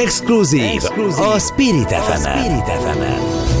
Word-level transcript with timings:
Exkluzív, 0.00 0.62
Exkluzív 0.62 1.24
a 1.24 1.38
Spirit 1.38 1.92
fm 1.92 2.28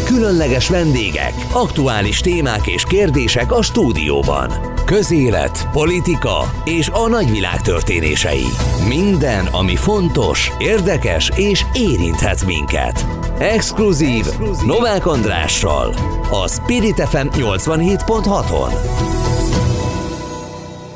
Különleges 0.04 0.68
vendégek, 0.68 1.32
aktuális 1.52 2.20
témák 2.20 2.66
és 2.66 2.84
kérdések 2.84 3.52
a 3.52 3.62
stúdióban. 3.62 4.50
Közélet, 4.84 5.68
politika 5.72 6.52
és 6.64 6.88
a 6.88 7.08
nagyvilág 7.08 7.60
történései. 7.60 8.46
Minden, 8.88 9.46
ami 9.46 9.76
fontos, 9.76 10.52
érdekes 10.58 11.30
és 11.34 11.64
érinthet 11.72 12.44
minket. 12.44 13.06
Exkluzív, 13.38 14.26
Novák 14.66 15.06
Andrással, 15.06 15.94
a 16.30 16.48
Spirit 16.48 17.08
FM 17.08 17.26
87.6-on. 17.30 18.72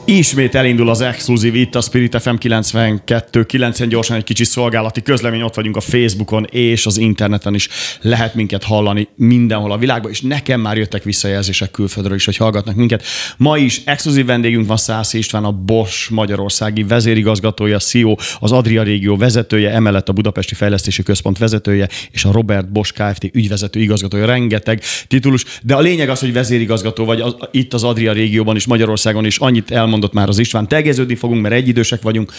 Ismét 0.08 0.54
elindul 0.54 0.88
az 0.88 1.00
exkluzív 1.00 1.54
itt 1.54 1.74
a 1.74 1.80
Spirit 1.80 2.20
FM 2.20 2.34
92 2.34 3.44
9 3.44 3.86
gyorsan 3.86 4.16
egy 4.16 4.24
kicsi 4.24 4.44
szolgálati 4.44 5.02
közlemény, 5.02 5.42
ott 5.42 5.54
vagyunk 5.54 5.76
a 5.76 5.80
Facebookon 5.80 6.46
és 6.50 6.86
az 6.86 6.96
interneten 6.96 7.54
is 7.54 7.68
lehet 8.00 8.34
minket 8.34 8.64
hallani 8.64 9.08
mindenhol 9.16 9.72
a 9.72 9.78
világban, 9.78 10.10
és 10.10 10.20
nekem 10.20 10.60
már 10.60 10.76
jöttek 10.76 11.02
visszajelzések 11.02 11.70
külföldről 11.70 12.16
is, 12.16 12.24
hogy 12.24 12.36
hallgatnak 12.36 12.74
minket. 12.74 13.02
Ma 13.36 13.58
is 13.58 13.82
exkluzív 13.84 14.26
vendégünk 14.26 14.66
van 14.66 14.76
Szász 14.76 15.12
István, 15.12 15.44
a 15.44 15.52
Bosch 15.52 16.10
Magyarországi 16.10 16.82
vezérigazgatója, 16.82 17.78
CEO, 17.78 18.14
az 18.40 18.52
Adria 18.52 18.82
régió 18.82 19.16
vezetője, 19.16 19.70
emellett 19.70 20.08
a 20.08 20.12
Budapesti 20.12 20.54
Fejlesztési 20.54 21.02
Központ 21.02 21.38
vezetője, 21.38 21.88
és 22.10 22.24
a 22.24 22.32
Robert 22.32 22.72
Bosch 22.72 22.92
Kft. 22.92 23.24
ügyvezető 23.32 23.80
igazgatója. 23.80 24.26
Rengeteg 24.26 24.82
titulus, 25.08 25.44
de 25.62 25.74
a 25.74 25.80
lényeg 25.80 26.08
az, 26.08 26.20
hogy 26.20 26.32
vezérigazgató 26.32 27.04
vagy 27.04 27.20
az, 27.20 27.36
itt 27.50 27.74
az 27.74 27.84
Adria 27.84 28.12
régióban 28.12 28.56
is, 28.56 28.66
Magyarországon 28.66 29.24
is 29.24 29.38
annyit 29.38 29.70
elmond 29.70 29.94
mondott 29.96 30.14
már 30.14 30.28
az 30.28 30.38
István, 30.38 30.68
tegeződni 30.68 31.14
fogunk, 31.14 31.42
mert 31.42 31.54
egyidősek 31.54 32.02
vagyunk, 32.02 32.32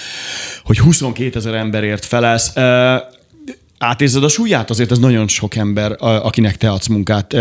hogy 0.64 0.78
22 0.78 1.38
ezer 1.38 1.54
emberért 1.54 2.06
felelsz. 2.06 2.54
Átérzed 3.78 4.24
a 4.24 4.28
súlyát? 4.28 4.70
Azért 4.70 4.92
ez 4.92 5.00
nagyon 5.00 5.28
sok 5.28 5.56
ember, 5.56 5.96
akinek 6.00 6.58
te 6.58 6.70
adsz 6.70 6.88
munkát. 6.88 7.34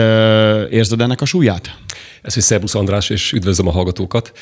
Érzed 0.70 1.00
ennek 1.00 1.20
a 1.20 1.24
súlyát? 1.24 1.78
Ez, 2.22 2.34
hogy 2.34 2.42
Szerbusz 2.42 2.74
András, 2.74 3.10
és 3.10 3.32
üdvözlöm 3.32 3.68
a 3.68 3.72
hallgatókat. 3.72 4.32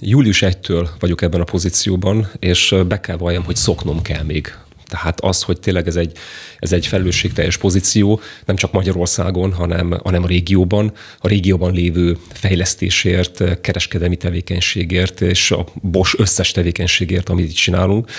Július 0.00 0.42
1-től 0.46 0.88
vagyok 0.98 1.22
ebben 1.22 1.40
a 1.40 1.44
pozícióban, 1.44 2.30
és 2.38 2.74
be 2.88 3.00
kell 3.00 3.16
valljam, 3.16 3.44
hogy 3.44 3.56
szoknom 3.56 4.02
kell 4.02 4.22
még 4.22 4.54
tehát 4.88 5.20
az, 5.20 5.42
hogy 5.42 5.60
tényleg 5.60 5.86
ez 5.86 5.96
egy, 5.96 6.12
ez 6.58 6.72
egy 6.72 6.86
felelősségteljes 6.86 7.56
pozíció, 7.56 8.20
nem 8.44 8.56
csak 8.56 8.72
Magyarországon, 8.72 9.52
hanem, 9.52 9.98
hanem 10.02 10.22
a 10.22 10.26
régióban, 10.26 10.92
a 11.20 11.28
régióban 11.28 11.72
lévő 11.72 12.16
fejlesztésért, 12.32 13.60
kereskedelmi 13.60 14.16
tevékenységért 14.16 15.20
és 15.20 15.50
a 15.50 15.66
Bosch 15.74 16.20
összes 16.20 16.50
tevékenységért, 16.50 17.28
amit 17.28 17.48
itt 17.48 17.54
csinálunk. 17.54 18.10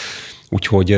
Úgyhogy 0.50 0.98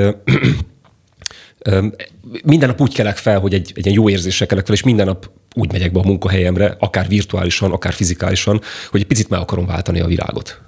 minden 2.43 2.69
nap 2.69 2.81
úgy 2.81 2.93
kelek 2.93 3.17
fel, 3.17 3.39
hogy 3.39 3.53
egy, 3.53 3.71
egy 3.75 3.93
jó 3.93 4.09
érzéssel 4.09 4.47
kelek 4.47 4.65
fel, 4.65 4.75
és 4.75 4.83
minden 4.83 5.05
nap 5.05 5.29
úgy 5.55 5.71
megyek 5.71 5.91
be 5.91 5.99
a 5.99 6.03
munkahelyemre, 6.03 6.75
akár 6.79 7.07
virtuálisan, 7.07 7.71
akár 7.71 7.93
fizikálisan, 7.93 8.61
hogy 8.89 8.99
egy 8.99 9.07
picit 9.07 9.29
meg 9.29 9.39
akarom 9.39 9.65
váltani 9.65 9.99
a 9.99 10.07
világot. 10.07 10.61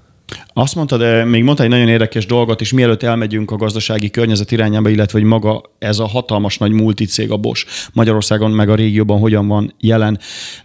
Azt 0.54 0.76
mondtad, 0.76 1.00
de 1.00 1.24
még 1.24 1.44
mondta 1.44 1.64
egy 1.64 1.70
nagyon 1.70 1.88
érdekes 1.88 2.26
dolgot, 2.26 2.62
és 2.62 2.74
mielőtt 2.74 3.04
elmegyünk 3.04 3.52
a 3.52 3.56
gazdasági 3.56 4.10
környezet 4.10 4.52
irányába, 4.52 4.90
illetve 4.90 5.20
hogy 5.20 5.28
maga 5.28 5.62
ez 5.80 6.00
a 6.00 6.08
hatalmas 6.08 6.58
nagy 6.58 6.72
multicég 6.72 7.32
a 7.32 7.38
Bosch 7.38 7.68
Magyarországon 7.94 8.52
meg 8.52 8.70
a 8.70 8.76
régióban 8.76 9.20
hogyan 9.20 9.48
van 9.48 9.74
jelen. 9.80 10.20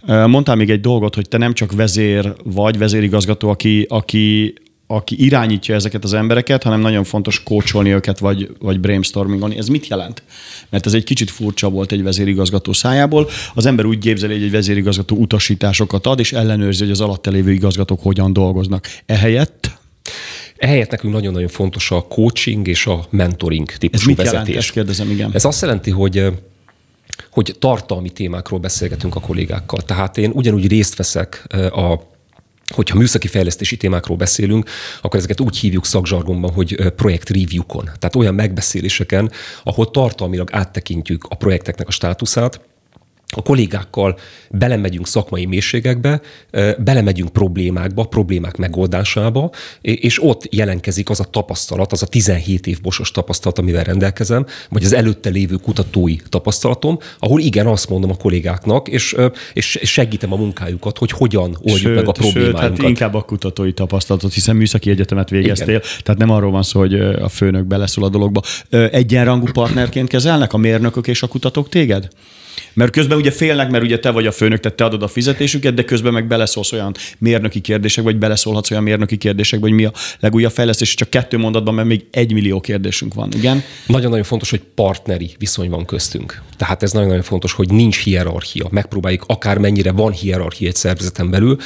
Mondtál 0.07 0.57
még 0.57 0.71
egy 0.71 0.81
dolgot, 0.81 1.15
hogy 1.15 1.29
te 1.29 1.39
nem 1.39 1.55
csak 1.55 1.73
vezér 1.73 2.35
vagy, 2.45 2.79
vezérigazgató, 2.79 3.49
aki, 3.49 3.87
aki 3.89 4.55
aki 4.91 5.25
irányítja 5.25 5.75
ezeket 5.75 6.05
az 6.05 6.13
embereket, 6.13 6.63
hanem 6.63 6.81
nagyon 6.81 7.05
fontos 7.05 7.43
kócsolni 7.43 7.93
őket, 7.93 8.19
vagy, 8.19 8.51
vagy 8.59 8.81
brainstormingolni. 8.81 9.57
Ez 9.57 9.69
mit 9.69 9.87
jelent? 9.87 10.23
Mert 10.69 10.87
ez 10.87 10.95
egy 10.95 11.05
kicsit 11.05 11.31
furcsa 11.31 11.69
volt 11.69 11.93
egy 11.93 12.03
vezérigazgató 12.03 12.73
szájából. 12.73 13.29
Az 13.55 13.67
ember 13.67 13.85
úgy 13.85 13.99
képzeli, 13.99 14.33
hogy 14.33 14.43
egy 14.43 14.51
vezérigazgató 14.51 15.17
utasításokat 15.17 16.07
ad, 16.07 16.19
és 16.19 16.33
ellenőrzi, 16.33 16.83
hogy 16.83 16.91
az 16.91 17.01
alatt 17.01 17.27
lévő 17.27 17.53
igazgatók 17.53 18.03
hogyan 18.03 18.33
dolgoznak. 18.33 18.87
Ehelyett 19.07 19.68
Ehelyett 20.59 20.91
nekünk 20.91 21.13
nagyon-nagyon 21.13 21.49
fontos 21.49 21.91
a 21.91 22.03
coaching 22.03 22.69
és 22.69 22.87
a 22.87 23.07
mentoring 23.11 23.71
típusú 23.71 24.01
Ez 24.01 24.07
mit 24.07 24.17
vezetés. 24.17 24.39
Jelent? 24.47 24.57
Ezt 24.57 24.71
kérdezem, 24.71 25.11
igen. 25.11 25.31
Ez 25.35 25.45
azt 25.45 25.61
jelenti, 25.61 25.91
hogy 25.91 26.33
hogy 27.31 27.55
tartalmi 27.59 28.11
témákról 28.11 28.59
beszélgetünk 28.59 29.15
a 29.15 29.21
kollégákkal. 29.21 29.83
Tehát 29.83 30.19
én 30.19 30.31
ugyanúgy 30.35 30.69
részt 30.69 30.97
veszek 30.97 31.47
a 31.73 32.01
hogyha 32.75 32.97
műszaki 32.97 33.27
fejlesztési 33.27 33.77
témákról 33.77 34.17
beszélünk, 34.17 34.71
akkor 35.03 35.19
ezeket 35.19 35.41
úgy 35.41 35.59
hívjuk 35.59 35.87
szakzsargonban, 35.87 36.53
hogy 36.53 36.93
projekt 36.97 37.29
review-kon. 37.29 37.85
Tehát 37.85 38.17
olyan 38.17 38.35
megbeszéléseken, 38.35 39.31
ahol 39.63 39.91
tartalmilag 39.91 40.49
áttekintjük 40.53 41.27
a 41.29 41.35
projekteknek 41.35 41.89
a 41.89 41.91
státuszát, 41.91 42.61
a 43.37 43.43
kollégákkal 43.43 44.19
belemegyünk 44.51 45.07
szakmai 45.07 45.47
mélységekbe, 45.47 46.21
belemegyünk 46.79 47.33
problémákba, 47.33 48.05
problémák 48.05 48.57
megoldásába, 48.57 49.51
és 49.81 50.23
ott 50.23 50.55
jelenkezik 50.55 51.11
az 51.11 51.21
a 51.21 51.25
tapasztalat, 51.25 51.93
az 51.93 52.03
a 52.03 52.07
17 52.07 52.67
év 52.67 52.81
bosos 52.81 53.11
tapasztalat, 53.11 53.59
amivel 53.59 53.85
rendelkezem, 53.85 54.47
vagy 54.69 54.85
az 54.85 54.93
előtte 54.93 55.31
lévő 55.31 55.55
kutatói 55.55 56.17
tapasztalatom, 56.29 56.99
ahol 57.19 57.41
igen, 57.41 57.67
azt 57.67 57.89
mondom 57.89 58.11
a 58.11 58.17
kollégáknak, 58.17 58.89
és, 58.89 59.17
és 59.53 59.79
segítem 59.83 60.33
a 60.33 60.37
munkájukat, 60.37 60.99
hogy 60.99 61.11
hogyan 61.11 61.57
oldjuk 61.63 61.77
sőt, 61.77 61.95
meg 61.95 62.09
a 62.09 62.13
problémákat. 62.13 62.61
Sőt, 62.63 62.79
hát 62.79 62.89
inkább 62.89 63.15
a 63.15 63.23
kutatói 63.23 63.73
tapasztalatot, 63.73 64.33
hiszen 64.33 64.57
műszaki 64.57 64.91
egyetemet 64.91 65.31
végeztél, 65.31 65.69
igen. 65.69 65.83
tehát 66.03 66.21
nem 66.21 66.31
arról 66.31 66.51
van 66.51 66.63
szó, 66.63 66.81
hogy 66.81 66.95
a 67.01 67.29
főnök 67.29 67.65
beleszól 67.65 68.05
a 68.05 68.09
dologba. 68.09 68.43
Egyenrangú 68.71 69.47
partnerként 69.53 70.09
kezelnek 70.09 70.53
a 70.53 70.57
mérnökök 70.57 71.07
és 71.07 71.23
a 71.23 71.27
kutatók 71.27 71.69
téged? 71.69 72.09
Mert 72.73 72.93
közben 72.93 73.19
ugye 73.19 73.31
félnek, 73.31 73.71
mert 73.71 73.85
ugye 73.85 73.99
te 73.99 74.11
vagy 74.11 74.27
a 74.27 74.33
főnök, 74.33 74.61
tehát 74.61 74.77
te 74.77 74.85
adod 74.85 75.03
a 75.03 75.09
fizetésüket, 75.09 75.75
de 75.75 75.85
közben 75.85 76.13
meg 76.13 76.27
beleszólsz 76.27 76.73
olyan 76.73 76.95
mérnöki 77.19 77.61
kérdések, 77.61 78.05
vagy 78.05 78.17
beleszólhatsz 78.17 78.71
olyan 78.71 78.83
mérnöki 78.83 79.17
kérdések, 79.17 79.61
vagy 79.61 79.71
mi 79.71 79.85
a 79.85 79.93
legújabb 80.21 80.53
fejlesztés, 80.53 80.95
csak 80.95 81.11
kettő 81.11 81.37
mondatban, 81.37 81.75
mert 81.75 81.89
még 81.89 82.05
egy 82.11 82.33
millió 82.33 82.61
kérdésünk 82.61 83.15
van. 83.15 83.29
Igen? 83.37 83.63
Nagyon-nagyon 83.87 84.25
fontos, 84.25 84.51
hogy 84.51 84.61
partneri 84.75 85.31
viszony 85.39 85.71
van 85.71 85.85
köztünk. 85.85 86.43
Tehát 86.57 86.83
ez 86.83 86.93
nagyon-nagyon 86.93 87.23
fontos, 87.23 87.53
hogy 87.53 87.71
nincs 87.71 88.03
hierarchia. 88.03 88.67
Megpróbáljuk 88.71 89.25
akármennyire 89.27 89.93
van 89.93 90.13
hierarchia 90.13 90.69
egy 90.69 90.77
szervezeten 90.77 91.31
belül, 91.31 91.57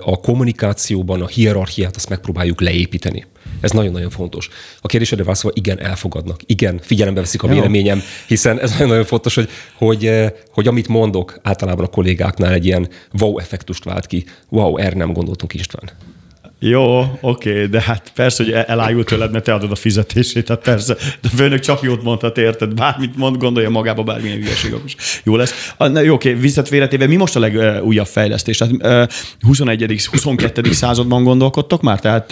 a 0.00 0.20
kommunikációban 0.20 1.22
a 1.22 1.26
hierarchiát 1.26 1.96
azt 1.96 2.08
megpróbáljuk 2.08 2.60
leépíteni. 2.60 3.26
Ez 3.60 3.70
nagyon-nagyon 3.70 4.10
fontos. 4.10 4.48
A 4.80 4.86
kérdésedre 4.86 5.24
válaszolva, 5.24 5.56
igen, 5.56 5.80
elfogadnak. 5.80 6.40
Igen, 6.46 6.80
figyelembe 6.82 7.20
veszik 7.20 7.42
a 7.42 7.48
véleményem, 7.48 8.02
hiszen 8.26 8.60
ez 8.60 8.70
nagyon-nagyon 8.70 9.04
fontos, 9.04 9.34
hogy, 9.34 9.48
hogy, 9.74 10.10
hogy 10.52 10.66
amit 10.66 10.88
mondok, 10.88 11.38
általában 11.42 11.84
a 11.84 11.88
kollégáknál 11.88 12.52
egy 12.52 12.66
ilyen 12.66 12.88
wow 13.20 13.38
effektust 13.38 13.84
vált 13.84 14.06
ki. 14.06 14.24
Wow, 14.48 14.76
erre 14.76 14.96
nem 14.96 15.12
gondoltunk 15.12 15.54
István. 15.54 15.90
Jó, 16.64 17.18
oké, 17.20 17.66
de 17.66 17.80
hát 17.80 18.12
persze, 18.14 18.44
hogy 18.44 18.52
elájult 18.52 19.06
tőled, 19.06 19.32
mert 19.32 19.44
te 19.44 19.54
adod 19.54 19.70
a 19.70 19.74
fizetését, 19.74 20.44
tehát 20.44 20.62
persze, 20.62 20.94
de 20.94 21.28
a 21.32 21.36
főnök 21.36 21.60
csak 21.60 21.82
jót 21.82 22.02
mondhat, 22.02 22.38
érted? 22.38 22.74
Bármit 22.74 23.16
mond, 23.16 23.36
gondolja 23.36 23.70
magába 23.70 24.02
bármilyen 24.02 24.36
hülyeség, 24.36 24.74
is 24.84 24.96
jó 25.24 25.36
lesz. 25.36 25.74
Na, 25.78 26.00
jó, 26.00 26.14
oké, 26.14 26.36
okay, 26.54 27.06
mi 27.06 27.16
most 27.16 27.36
a 27.36 27.40
legújabb 27.40 28.06
fejlesztés? 28.06 28.56
Tehát 28.56 29.12
21. 29.40 30.08
22. 30.10 30.72
században 30.72 31.24
gondolkodtok 31.24 31.82
már? 31.82 32.00
Tehát 32.00 32.30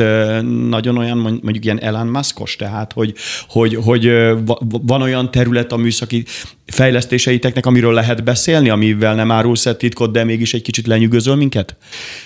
nagyon 0.69 0.97
olyan, 0.97 1.19
mondjuk 1.19 1.65
ilyen 1.65 1.81
Elon 1.81 2.07
Muskos, 2.07 2.57
tehát 2.57 2.93
hogy, 2.93 3.15
hogy, 3.49 3.75
hogy 3.75 4.13
van 4.83 5.03
olyan 5.03 5.31
terület 5.31 5.73
a 5.73 5.77
műszaki 5.77 6.25
fejlesztéseiteknek, 6.71 7.67
amiről 7.67 7.93
lehet 7.93 8.25
beszélni, 8.25 8.69
amivel 8.69 9.15
nem 9.15 9.31
árulsz 9.31 9.67
el 9.67 9.77
titkot, 9.77 10.13
de 10.13 10.25
mégis 10.25 10.55
egy 10.55 10.63
kicsit 10.63 10.87
lenyűgözöl 10.87 11.35
minket? 11.35 11.77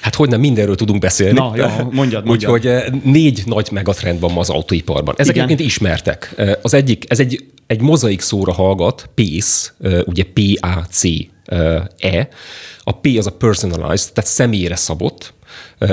Hát 0.00 0.14
hogy 0.14 0.28
nem, 0.28 0.40
mindenről 0.40 0.74
tudunk 0.74 1.00
beszélni. 1.00 1.38
Na, 1.38 1.52
jó, 1.56 1.66
mondjad, 1.90 2.24
mondjad. 2.24 2.52
Úgyhogy 2.52 2.66
eh, 2.66 2.84
négy 3.04 3.42
nagy 3.46 3.68
megatrend 3.70 4.20
van 4.20 4.32
ma 4.32 4.40
az 4.40 4.50
autóiparban. 4.50 5.14
Ezek 5.18 5.34
Igen. 5.34 5.46
egyébként 5.46 5.68
ismertek. 5.68 6.32
Eh, 6.36 6.52
az 6.62 6.74
egyik, 6.74 7.04
ez 7.08 7.20
egy, 7.20 7.44
egy 7.66 7.80
mozaik 7.80 8.20
szóra 8.20 8.52
hallgat, 8.52 9.08
PACE, 9.14 9.70
eh, 9.80 10.00
ugye 10.06 10.24
P-A-C-E. 10.32 12.28
A 12.78 12.92
P 12.92 13.06
az 13.18 13.26
a 13.26 13.30
personalized, 13.30 14.12
tehát 14.12 14.30
személyre 14.30 14.76
szabott, 14.76 15.34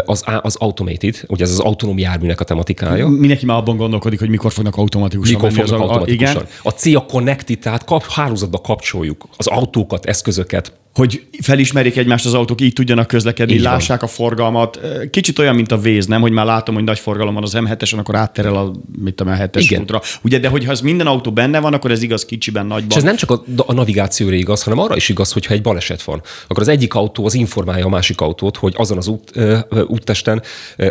az, 0.06 0.24
az 0.42 0.56
automated, 0.56 1.22
ugye 1.28 1.44
ez 1.44 1.52
az 1.52 1.60
autonóm 1.60 1.98
járműnek 1.98 2.40
a 2.40 2.44
tematikája. 2.44 3.08
Mindenki 3.08 3.46
már 3.46 3.58
abban 3.58 3.78
gondolkodik, 3.78 4.20
hogy 4.20 4.30
mikor 4.30 4.52
fognak 4.52 4.76
automatikusan 4.76 5.34
Mikor 5.34 5.52
menni 5.52 5.62
fognak 5.62 5.82
az 5.82 5.90
automatikusan. 5.90 6.36
A, 6.36 6.40
igen. 6.40 6.52
a 6.64 6.70
C 6.70 6.86
a 6.86 7.06
connected, 7.06 7.60
tehát 7.60 7.84
kap, 7.84 8.04
hálózatba 8.08 8.62
kapcsoljuk 8.62 9.28
az 9.38 9.48
autókat, 9.48 10.06
eszközöket, 10.06 10.74
hogy 10.94 11.24
felismerik 11.42 11.98
egymást 11.98 12.26
az 12.26 12.34
autók, 12.34 12.62
így 12.62 12.74
tudjanak 12.74 13.08
közlekedni, 13.08 13.54
így 13.54 13.62
lássák 13.62 14.00
van. 14.00 14.10
a 14.10 14.14
forgalmat. 14.14 14.80
Kicsit 15.12 15.40
olyan, 15.40 15.56
mint 15.56 15.72
a 15.72 15.78
véz, 15.78 16.06
nem? 16.06 16.22
Hogy 16.22 16.32
már 16.32 16.46
látom, 16.46 16.76
hogy 16.76 16.84
nagy 16.84 17.00
forgalom 17.00 17.34
van 17.34 17.44
az 17.44 17.54
M7-esen, 17.56 17.98
akkor 17.98 18.16
átterel 18.16 18.56
a, 18.56 18.72
mit 19.02 19.14
tudom, 19.14 19.34
a 19.34 19.36
7-es 19.36 19.80
útra. 19.82 20.02
Ugye, 20.22 20.40
de 20.40 20.48
hogyha 20.48 20.72
ez 20.72 20.82
minden 20.82 21.08
autó 21.08 21.32
benne 21.32 21.60
van, 21.60 21.74
akkor 21.74 21.92
ez 21.92 22.02
igaz 22.02 22.26
kicsiben, 22.26 22.66
nagyban. 22.66 22.90
És 22.90 22.96
ez 22.96 23.04
nem 23.04 23.16
csak 23.16 23.32
a, 23.32 23.44
a 23.66 23.74
navigációra 23.74 24.36
igaz, 24.36 24.64
hanem 24.64 24.80
arra 24.80 24.96
is 24.96 25.10
igaz, 25.10 25.32
hogyha 25.32 25.54
egy 25.54 25.62
baleset 25.62 26.04
van. 26.04 26.22
Akkor 26.48 26.62
az 26.62 26.68
egyik 26.68 26.94
autó 26.94 27.26
az 27.26 27.34
informálja 27.34 27.86
a 27.86 27.90
másik 27.90 28.22
autót, 28.22 28.58
hogy 28.58 28.74
azon 28.78 28.98
az 28.98 29.08
út, 29.08 29.32
ö, 29.34 29.58
úttesten 29.88 30.42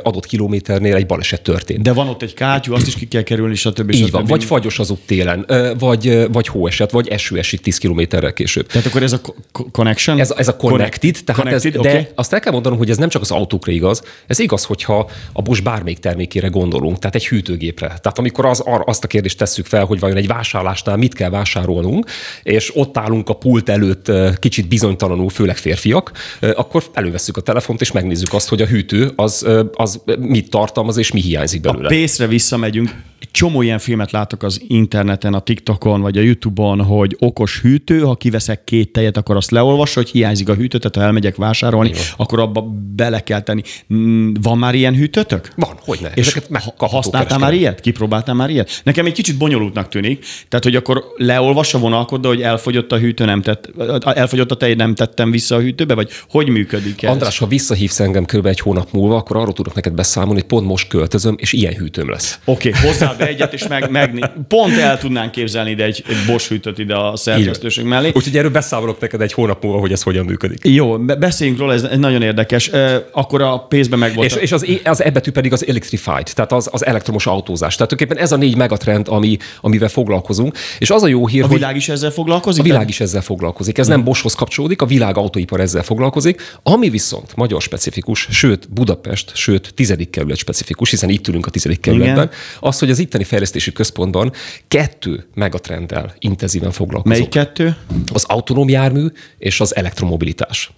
adott 0.02 0.26
kilométernél 0.26 0.94
egy 0.94 1.06
baleset 1.06 1.42
történt. 1.42 1.82
De 1.82 1.92
van 1.92 2.08
ott 2.08 2.22
egy 2.22 2.34
kátyú, 2.34 2.74
azt 2.74 2.86
is 2.86 2.94
ki 2.94 3.08
kell 3.08 3.22
kerülni, 3.22 3.54
stb. 3.54 3.90
Így 3.90 4.02
stb. 4.02 4.12
van, 4.12 4.24
vagy 4.24 4.44
fagyos 4.44 4.78
az 4.78 4.90
út 4.90 5.00
télen, 5.06 5.46
vagy, 5.78 6.26
vagy 6.32 6.46
hóeset, 6.46 6.90
vagy 6.90 7.08
eső 7.08 7.38
esik 7.38 7.60
10 7.60 7.78
kilométerrel 7.78 8.32
később. 8.32 8.66
Tehát 8.66 8.86
akkor 8.86 9.02
ez 9.02 9.12
a 9.12 9.20
co- 9.20 9.70
connection? 9.72 10.20
Ez, 10.20 10.30
ez 10.36 10.48
a 10.48 10.56
connected, 10.56 11.16
tehát 11.24 11.42
connected, 11.42 11.74
ez, 11.74 11.82
de 11.82 11.90
okay. 11.90 12.06
azt 12.14 12.32
el 12.32 12.40
kell 12.40 12.52
mondanom, 12.52 12.78
hogy 12.78 12.90
ez 12.90 12.96
nem 12.96 13.08
csak 13.08 13.22
az 13.22 13.30
autókra 13.30 13.72
igaz, 13.72 14.02
ez 14.26 14.38
igaz, 14.38 14.64
hogyha 14.64 15.10
a 15.32 15.42
Bosch 15.42 15.62
bármelyik 15.62 15.98
termékére 15.98 16.48
gondolunk, 16.48 16.98
tehát 16.98 17.16
egy 17.16 17.26
hűtőgépre. 17.26 17.86
Tehát 17.86 18.18
amikor 18.18 18.44
az, 18.44 18.62
azt 18.84 19.04
a 19.04 19.06
kérdést 19.06 19.38
tesszük 19.38 19.66
fel, 19.66 19.84
hogy 19.84 20.00
vajon 20.00 20.16
egy 20.16 20.26
vásárlásnál 20.26 20.96
mit 20.96 21.14
kell 21.14 21.30
vásárolnunk, 21.30 22.06
és 22.42 22.76
ott 22.76 22.98
állunk 22.98 23.28
a 23.28 23.34
pult 23.34 23.68
előtt 23.68 24.12
kicsit 24.38 24.68
bizonytalanul, 24.68 25.28
főleg 25.28 25.56
férfiak, 25.56 26.12
akkor 26.40 26.84
elővesszük 26.92 27.36
a 27.36 27.40
telefont, 27.40 27.80
és 27.80 27.92
megnézzük 27.92 28.32
azt, 28.32 28.48
hogy 28.48 28.62
a 28.62 28.66
hűtő 28.70 29.12
az, 29.16 29.46
az 29.72 30.02
mit 30.18 30.50
tartalmaz, 30.50 30.96
és 30.96 31.12
mi 31.12 31.20
hiányzik 31.20 31.60
belőle. 31.60 31.86
A 31.86 31.88
pészre 31.88 32.26
visszamegyünk, 32.26 32.88
egy 32.88 33.09
csomó 33.30 33.62
ilyen 33.62 33.78
filmet 33.78 34.10
látok 34.10 34.42
az 34.42 34.62
interneten, 34.66 35.34
a 35.34 35.40
TikTokon 35.40 36.00
vagy 36.00 36.18
a 36.18 36.20
YouTube-on, 36.20 36.80
hogy 36.82 37.16
okos 37.18 37.60
hűtő, 37.60 38.00
ha 38.00 38.14
kiveszek 38.14 38.64
két 38.64 38.92
tejet, 38.92 39.16
akkor 39.16 39.36
azt 39.36 39.50
leolvassa, 39.50 40.00
hogy 40.00 40.10
hiányzik 40.10 40.48
a 40.48 40.54
hűtő, 40.54 40.78
tehát 40.78 40.96
ha 40.96 41.02
elmegyek 41.02 41.36
vásárolni, 41.36 41.88
Igen. 41.88 42.02
akkor 42.16 42.40
abba 42.40 42.62
bele 42.96 43.20
kell 43.22 43.40
tenni. 43.40 43.62
Mm, 43.94 44.32
Van 44.42 44.58
már 44.58 44.74
ilyen 44.74 44.94
hűtőtök? 44.94 45.52
Van. 45.56 45.78
És 46.14 46.26
Ezeket 46.26 46.42
ha- 46.42 46.48
megkapható 46.50 46.96
használtál 46.96 47.38
már 47.38 47.52
ilyet? 47.52 47.80
Kipróbáltál 47.80 48.34
már 48.34 48.50
ilyet? 48.50 48.80
Nekem 48.84 49.06
egy 49.06 49.12
kicsit 49.12 49.36
bonyolultnak 49.38 49.88
tűnik. 49.88 50.24
Tehát, 50.48 50.64
hogy 50.64 50.76
akkor 50.76 51.04
leolvassa 51.16 51.78
vonalkodda, 51.78 52.28
hogy 52.28 52.42
elfogyott 52.42 52.92
a 52.92 52.98
hűtő, 52.98 53.24
nem 53.24 53.42
tett, 53.42 53.70
elfogyott 54.04 54.50
a 54.50 54.54
tej, 54.56 54.74
nem 54.74 54.94
tettem 54.94 55.30
vissza 55.30 55.54
a 55.56 55.60
hűtőbe, 55.60 55.94
vagy 55.94 56.10
hogy 56.28 56.48
működik 56.48 57.02
ez? 57.02 57.10
András, 57.10 57.38
ha 57.38 57.46
visszahívsz 57.46 58.00
engem 58.00 58.24
kb. 58.24 58.46
egy 58.46 58.60
hónap 58.60 58.92
múlva, 58.92 59.16
akkor 59.16 59.36
arról 59.36 59.52
tudok 59.52 59.74
neked 59.74 59.92
beszámolni, 59.92 60.40
hogy 60.40 60.48
pont 60.48 60.66
most 60.66 60.88
költözöm, 60.88 61.34
és 61.38 61.52
ilyen 61.52 61.74
hűtőm 61.74 62.10
lesz. 62.10 62.38
Oké, 62.44 62.68
okay, 62.68 62.80
hozzá 62.90 63.09
be 63.18 63.26
egyet, 63.26 63.52
és 63.52 63.66
meg, 63.68 63.90
meg 63.90 64.32
pont 64.48 64.78
el 64.78 64.98
tudnánk 64.98 65.30
képzelni 65.30 65.70
ide 65.70 65.84
egy, 65.84 66.04
egy 66.08 66.16
Bosch 66.26 66.48
hűtőt 66.48 66.78
ide 66.78 66.94
a 66.94 67.16
szerkesztőség 67.16 67.84
mellé. 67.84 68.10
Úgyhogy 68.14 68.36
erről 68.36 68.50
beszámolok 68.50 69.00
neked 69.00 69.20
egy 69.20 69.32
hónap 69.32 69.62
múlva, 69.62 69.78
hogy 69.78 69.92
ez 69.92 70.02
hogyan 70.02 70.24
működik. 70.24 70.58
Jó, 70.62 70.98
be- 70.98 71.14
beszéljünk 71.14 71.58
róla, 71.58 71.72
ez 71.72 71.86
nagyon 71.96 72.22
érdekes. 72.22 72.70
Akkor 73.12 73.42
a 73.42 73.58
pénzben 73.58 73.98
meg 73.98 74.14
volt. 74.14 74.26
És, 74.26 74.36
és 74.36 74.52
az, 74.52 74.66
az 74.84 75.02
ebbetű 75.02 75.30
pedig 75.30 75.52
az 75.52 75.66
electrified, 75.66 76.30
tehát 76.34 76.52
az, 76.52 76.68
az 76.72 76.86
elektromos 76.86 77.26
autózás. 77.26 77.74
Tehát 77.74 77.90
tulajdonképpen 77.90 78.24
ez 78.24 78.32
a 78.32 78.36
négy 78.36 78.56
megatrend, 78.56 79.08
ami, 79.08 79.36
amivel 79.60 79.88
foglalkozunk. 79.88 80.56
És 80.78 80.90
az 80.90 81.02
a 81.02 81.06
jó 81.06 81.26
hír, 81.26 81.42
a 81.42 81.46
hogy 81.46 81.56
világ 81.56 81.76
is 81.76 81.88
ezzel 81.88 82.10
foglalkozik? 82.10 82.60
a 82.60 82.64
világ 82.64 82.88
is 82.88 83.00
ezzel 83.00 83.22
foglalkozik. 83.22 83.78
Ez 83.78 83.86
nem 83.86 84.04
Boschhoz 84.04 84.34
kapcsolódik, 84.34 84.82
a 84.82 84.86
világ 84.86 85.16
autóipar 85.16 85.60
ezzel 85.60 85.82
foglalkozik. 85.82 86.58
Ami 86.62 86.88
viszont 86.88 87.36
magyar 87.36 87.62
specifikus, 87.62 88.28
sőt 88.30 88.72
Budapest, 88.72 89.30
sőt 89.34 89.74
tizedik 89.74 90.10
kerület 90.10 90.36
specifikus, 90.36 90.90
hiszen 90.90 91.08
itt 91.08 91.28
ülünk 91.28 91.46
a 91.46 91.50
tizedik 91.50 91.80
kerületben, 91.80 92.24
Igen. 92.24 92.30
az, 92.60 92.78
hogy 92.78 92.90
az 92.90 92.98
itteni 93.00 93.24
fejlesztési 93.24 93.72
központban 93.72 94.32
kettő 94.68 95.26
megatrenddel 95.34 96.14
intenzíven 96.18 96.70
foglalkozunk. 96.70 97.16
Melyik 97.16 97.28
kettő? 97.28 97.76
az 98.12 98.24
autonóm 98.24 98.68
jármű 98.68 99.06
és 99.38 99.60
az 99.60 99.76
elektromobilitás. 99.76 100.70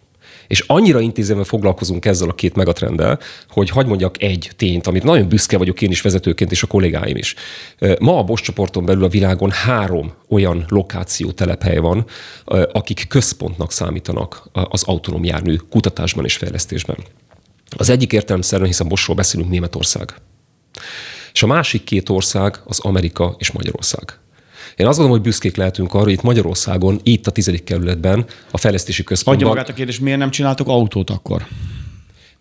És 0.47 0.65
annyira 0.67 1.01
intézően 1.01 1.45
foglalkozunk 1.45 2.05
ezzel 2.05 2.29
a 2.29 2.35
két 2.35 2.55
megatrenddel, 2.55 3.19
hogy 3.49 3.71
hagyd 3.71 3.89
mondjak 3.89 4.23
egy 4.23 4.51
tényt, 4.57 4.87
amit 4.87 5.03
nagyon 5.03 5.29
büszke 5.29 5.59
vagyok 5.59 5.83
én 5.83 5.91
is 5.91 6.01
vezetőként, 6.01 6.51
és 6.51 6.63
a 6.63 6.67
kollégáim 6.67 7.17
is. 7.17 7.35
Ma 7.99 8.19
a 8.19 8.23
Bosch 8.23 8.45
csoporton 8.45 8.85
belül 8.85 9.05
a 9.05 9.09
világon 9.09 9.51
három 9.51 10.13
olyan 10.29 10.65
lokáció 10.69 11.31
telephely 11.31 11.77
van, 11.77 12.07
akik 12.73 13.07
központnak 13.09 13.73
számítanak 13.73 14.49
az 14.53 14.83
autonóm 14.83 15.25
jármű 15.25 15.57
kutatásban 15.71 16.25
és 16.25 16.37
fejlesztésben. 16.37 16.97
Az 17.77 17.89
egyik 17.89 18.13
értelemszerűen, 18.13 18.69
hiszen 18.69 18.89
Boschról 18.89 19.17
beszélünk, 19.17 19.51
Németország. 19.51 20.15
És 21.32 21.43
a 21.43 21.46
másik 21.46 21.84
két 21.84 22.08
ország 22.08 22.61
az 22.64 22.81
Amerika 22.81 23.34
és 23.38 23.50
Magyarország. 23.50 24.19
Én 24.76 24.87
azt 24.87 24.99
gondolom, 24.99 25.11
hogy 25.11 25.31
büszkék 25.31 25.56
lehetünk 25.56 25.94
arra, 25.94 26.05
hogy 26.05 26.12
itt 26.12 26.23
Magyarországon, 26.23 27.00
itt 27.02 27.26
a 27.26 27.31
tizedik 27.31 27.64
kerületben, 27.64 28.25
a 28.50 28.58
fejlesztési 28.58 29.00
Adja 29.00 29.14
központban, 29.14 29.49
magát 29.49 29.69
a 29.69 29.73
kérdés, 29.73 29.99
miért 30.00 30.19
nem 30.19 30.31
csináltok 30.31 30.69
autót 30.69 31.11
akkor? 31.11 31.46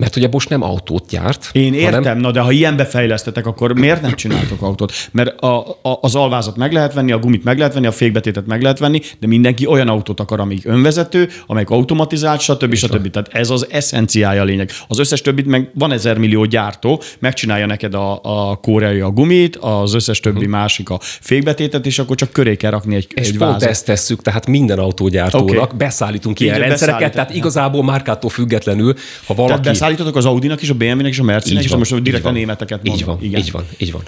Mert 0.01 0.15
ugye 0.15 0.27
Bosch 0.27 0.49
nem 0.49 0.61
autót 0.61 1.07
gyárt, 1.09 1.49
Én 1.51 1.73
értem, 1.73 2.03
hanem 2.03 2.17
na 2.17 2.31
de 2.31 2.39
ha 2.39 2.51
ilyenbe 2.51 2.85
fejlesztetek, 2.85 3.45
akkor 3.45 3.73
miért 3.73 4.01
nem 4.01 4.15
csináltok 4.15 4.61
autót? 4.61 4.93
Mert 5.11 5.41
a, 5.41 5.59
a, 5.59 5.99
az 6.01 6.15
alvázat 6.15 6.57
meg 6.57 6.73
lehet 6.73 6.93
venni, 6.93 7.11
a 7.11 7.19
gumit 7.19 7.43
meg 7.43 7.57
lehet 7.57 7.73
venni, 7.73 7.85
a 7.85 7.91
fékbetétet 7.91 8.45
meg 8.45 8.61
lehet 8.61 8.79
venni, 8.79 9.01
de 9.19 9.27
mindenki 9.27 9.65
olyan 9.65 9.87
autót 9.87 10.19
akar, 10.19 10.39
amelyik 10.39 10.65
önvezető, 10.65 11.29
amelyik 11.47 11.69
automatizált, 11.69 12.39
stb. 12.39 12.73
stb. 12.73 13.09
Tehát 13.09 13.29
ez 13.31 13.49
az 13.49 13.67
eszenciája 13.69 14.41
a 14.41 14.43
lényeg. 14.43 14.71
Az 14.87 14.99
összes 14.99 15.21
többit 15.21 15.45
meg 15.45 15.71
van 15.73 15.91
ezer 15.91 16.17
millió 16.17 16.45
gyártó, 16.45 17.01
megcsinálja 17.19 17.65
neked 17.65 17.93
a, 17.93 18.19
a 18.23 18.55
koreai 18.55 18.99
a 18.99 19.09
gumit, 19.09 19.55
az 19.55 19.93
összes 19.93 20.19
többi 20.19 20.47
másik 20.47 20.89
a 20.89 20.99
fékbetétet, 21.01 21.85
és 21.85 21.99
akkor 21.99 22.15
csak 22.15 22.31
köré 22.31 22.55
kell 22.55 22.71
rakni 22.71 22.95
egy, 22.95 23.07
és 23.13 23.27
egy 23.27 23.37
pont 23.37 23.51
vázat. 23.51 23.69
ezt 23.69 23.85
tesszük, 23.85 24.21
tehát 24.21 24.47
minden 24.47 24.79
autógyártónak 24.79 25.63
Oké. 25.63 25.75
beszállítunk 25.77 26.39
Így 26.39 26.47
ilyen 26.47 26.59
rendszereket, 26.59 27.13
tehát 27.13 27.35
igazából 27.35 27.83
márkától 27.83 28.29
függetlenül, 28.29 28.95
ha 29.25 29.33
Tehát 29.33 29.61
beszállítotok 29.91 30.15
az 30.15 30.25
Audinak 30.25 30.61
is, 30.61 30.69
a 30.69 30.73
BMW-nek 30.73 31.11
is, 31.11 31.19
a 31.19 31.23
Mercedes-nek 31.23 31.81
is, 31.81 31.89
most 31.91 32.03
direkt 32.03 32.25
a 32.25 32.31
németeket 32.31 32.83
mondom. 32.83 32.99
Így 32.99 33.05
van, 33.05 33.17
Igen. 33.21 33.39
így 33.39 33.51
van, 33.51 33.65
így 33.77 33.91
van. 33.91 34.01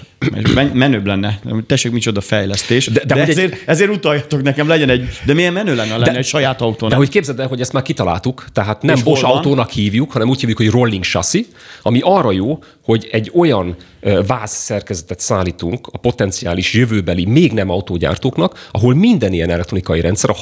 És 0.44 0.52
men- 0.52 0.70
menőbb 0.72 1.06
lenne. 1.06 1.40
Tessék, 1.66 1.92
micsoda 1.92 2.20
fejlesztés. 2.20 2.86
De, 2.86 2.92
de, 2.92 3.00
de 3.00 3.06
de 3.06 3.20
hogy 3.20 3.22
egy- 3.22 3.36
ezért, 3.38 3.68
ezért 3.68 3.90
utaljatok 3.90 4.42
nekem, 4.42 4.68
legyen 4.68 4.88
egy... 4.88 5.08
De 5.24 5.34
milyen 5.34 5.52
menő 5.52 5.74
lenne, 5.74 5.96
lenne 5.96 6.18
egy 6.18 6.24
saját 6.24 6.60
autón? 6.60 6.88
De 6.88 6.94
hogy 6.94 7.08
képzeld 7.08 7.40
el, 7.40 7.46
hogy 7.46 7.60
ezt 7.60 7.72
már 7.72 7.82
kitaláltuk, 7.82 8.44
tehát 8.52 8.82
nem 8.82 8.96
És 8.96 9.02
Bosch 9.02 9.24
autónak 9.28 9.70
hívjuk, 9.70 10.12
hanem 10.12 10.28
úgy 10.28 10.40
hívjuk, 10.40 10.58
hogy 10.58 10.70
rolling 10.70 11.04
chassis, 11.04 11.46
ami 11.82 12.00
arra 12.02 12.32
jó, 12.32 12.58
hogy 12.84 13.08
egy 13.12 13.30
olyan 13.34 13.76
váz 14.26 14.50
szerkezetet 14.50 15.20
szállítunk 15.20 15.88
a 15.92 15.98
potenciális 15.98 16.72
jövőbeli, 16.72 17.24
még 17.24 17.52
nem 17.52 17.70
autógyártóknak, 17.70 18.68
ahol 18.70 18.94
minden 18.94 19.32
ilyen 19.32 19.50
elektronikai 19.50 20.00
rendszer 20.00 20.30
a 20.30 20.34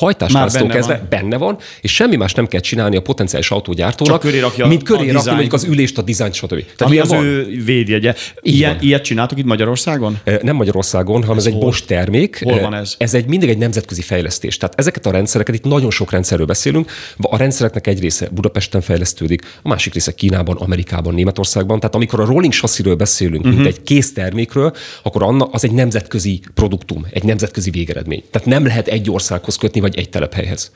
benne 0.60 0.74
kezdve 0.74 0.96
van. 0.96 1.06
benne 1.10 1.36
van, 1.36 1.58
és 1.80 1.94
semmi 1.94 2.16
más 2.16 2.32
nem 2.34 2.46
kell 2.46 2.60
csinálni 2.60 2.96
a 2.96 3.02
potenciális 3.02 3.50
autógyártónak, 3.50 4.20
köré 4.20 4.40
mint 4.66 4.82
köré 4.82 5.10
rakja 5.10 5.31
dizájnt. 5.34 5.50
mondjuk 5.50 5.72
az 5.72 5.78
ülést, 5.78 5.98
a 5.98 6.02
dizájnt, 6.02 6.34
stb. 6.34 6.48
Tehát 6.48 6.80
Ami 6.80 6.98
az 6.98 7.08
van. 7.08 7.24
ő 7.24 7.62
védjegye. 7.64 8.14
Ilyen, 8.40 8.76
ilyet 8.80 9.04
csináltok 9.04 9.38
itt 9.38 9.44
Magyarországon? 9.44 10.18
Nem 10.42 10.56
Magyarországon, 10.56 11.22
hanem 11.22 11.36
ez, 11.36 11.46
egy 11.46 11.52
hol? 11.52 11.62
Bosch 11.62 11.86
termék. 11.86 12.40
Hol 12.44 12.60
van 12.60 12.74
ez? 12.74 12.94
Ez 12.98 13.14
egy 13.14 13.26
mindig 13.26 13.48
egy 13.48 13.58
nemzetközi 13.58 14.02
fejlesztés. 14.02 14.56
Tehát 14.56 14.78
ezeket 14.78 15.06
a 15.06 15.10
rendszereket, 15.10 15.54
itt 15.54 15.64
nagyon 15.64 15.90
sok 15.90 16.10
rendszerről 16.10 16.46
beszélünk. 16.46 16.90
A 17.20 17.36
rendszereknek 17.36 17.86
egy 17.86 18.00
része 18.00 18.28
Budapesten 18.32 18.80
fejlesztődik, 18.80 19.42
a 19.62 19.68
másik 19.68 19.94
része 19.94 20.12
Kínában, 20.12 20.56
Amerikában, 20.56 21.14
Németországban. 21.14 21.80
Tehát 21.80 21.94
amikor 21.94 22.20
a 22.20 22.24
rolling 22.24 22.52
chassisről 22.52 22.94
beszélünk, 22.94 23.44
uh-huh. 23.44 23.52
Mhm. 23.52 23.62
mint 23.62 23.76
egy 23.76 23.82
késztermékről, 23.82 24.72
akkor 25.02 25.22
anna, 25.22 25.44
az 25.44 25.64
egy 25.64 25.72
nemzetközi 25.72 26.40
produktum, 26.54 27.06
egy 27.10 27.22
nemzetközi 27.24 27.70
végeredmény. 27.70 28.22
Tehát 28.30 28.48
nem 28.48 28.66
lehet 28.66 28.88
egy 28.88 29.10
országhoz 29.10 29.56
kötni, 29.56 29.80
vagy 29.80 29.98
egy 29.98 30.08
telephelyhez. 30.08 30.72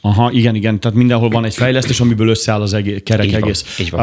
Aha, 0.00 0.30
igen, 0.32 0.54
igen. 0.54 0.80
Tehát 0.80 0.96
mindenhol 0.96 1.28
van 1.28 1.44
egy 1.44 1.54
fejlesztés, 1.54 2.00
amiből 2.00 2.28
összeáll 2.28 2.60
az 2.60 2.72
egész, 2.74 3.00
kerek 3.04 3.26
Így 3.26 3.32
van, 3.32 3.42
egész. 3.42 3.76
így 3.78 3.92
Uh, 3.92 4.00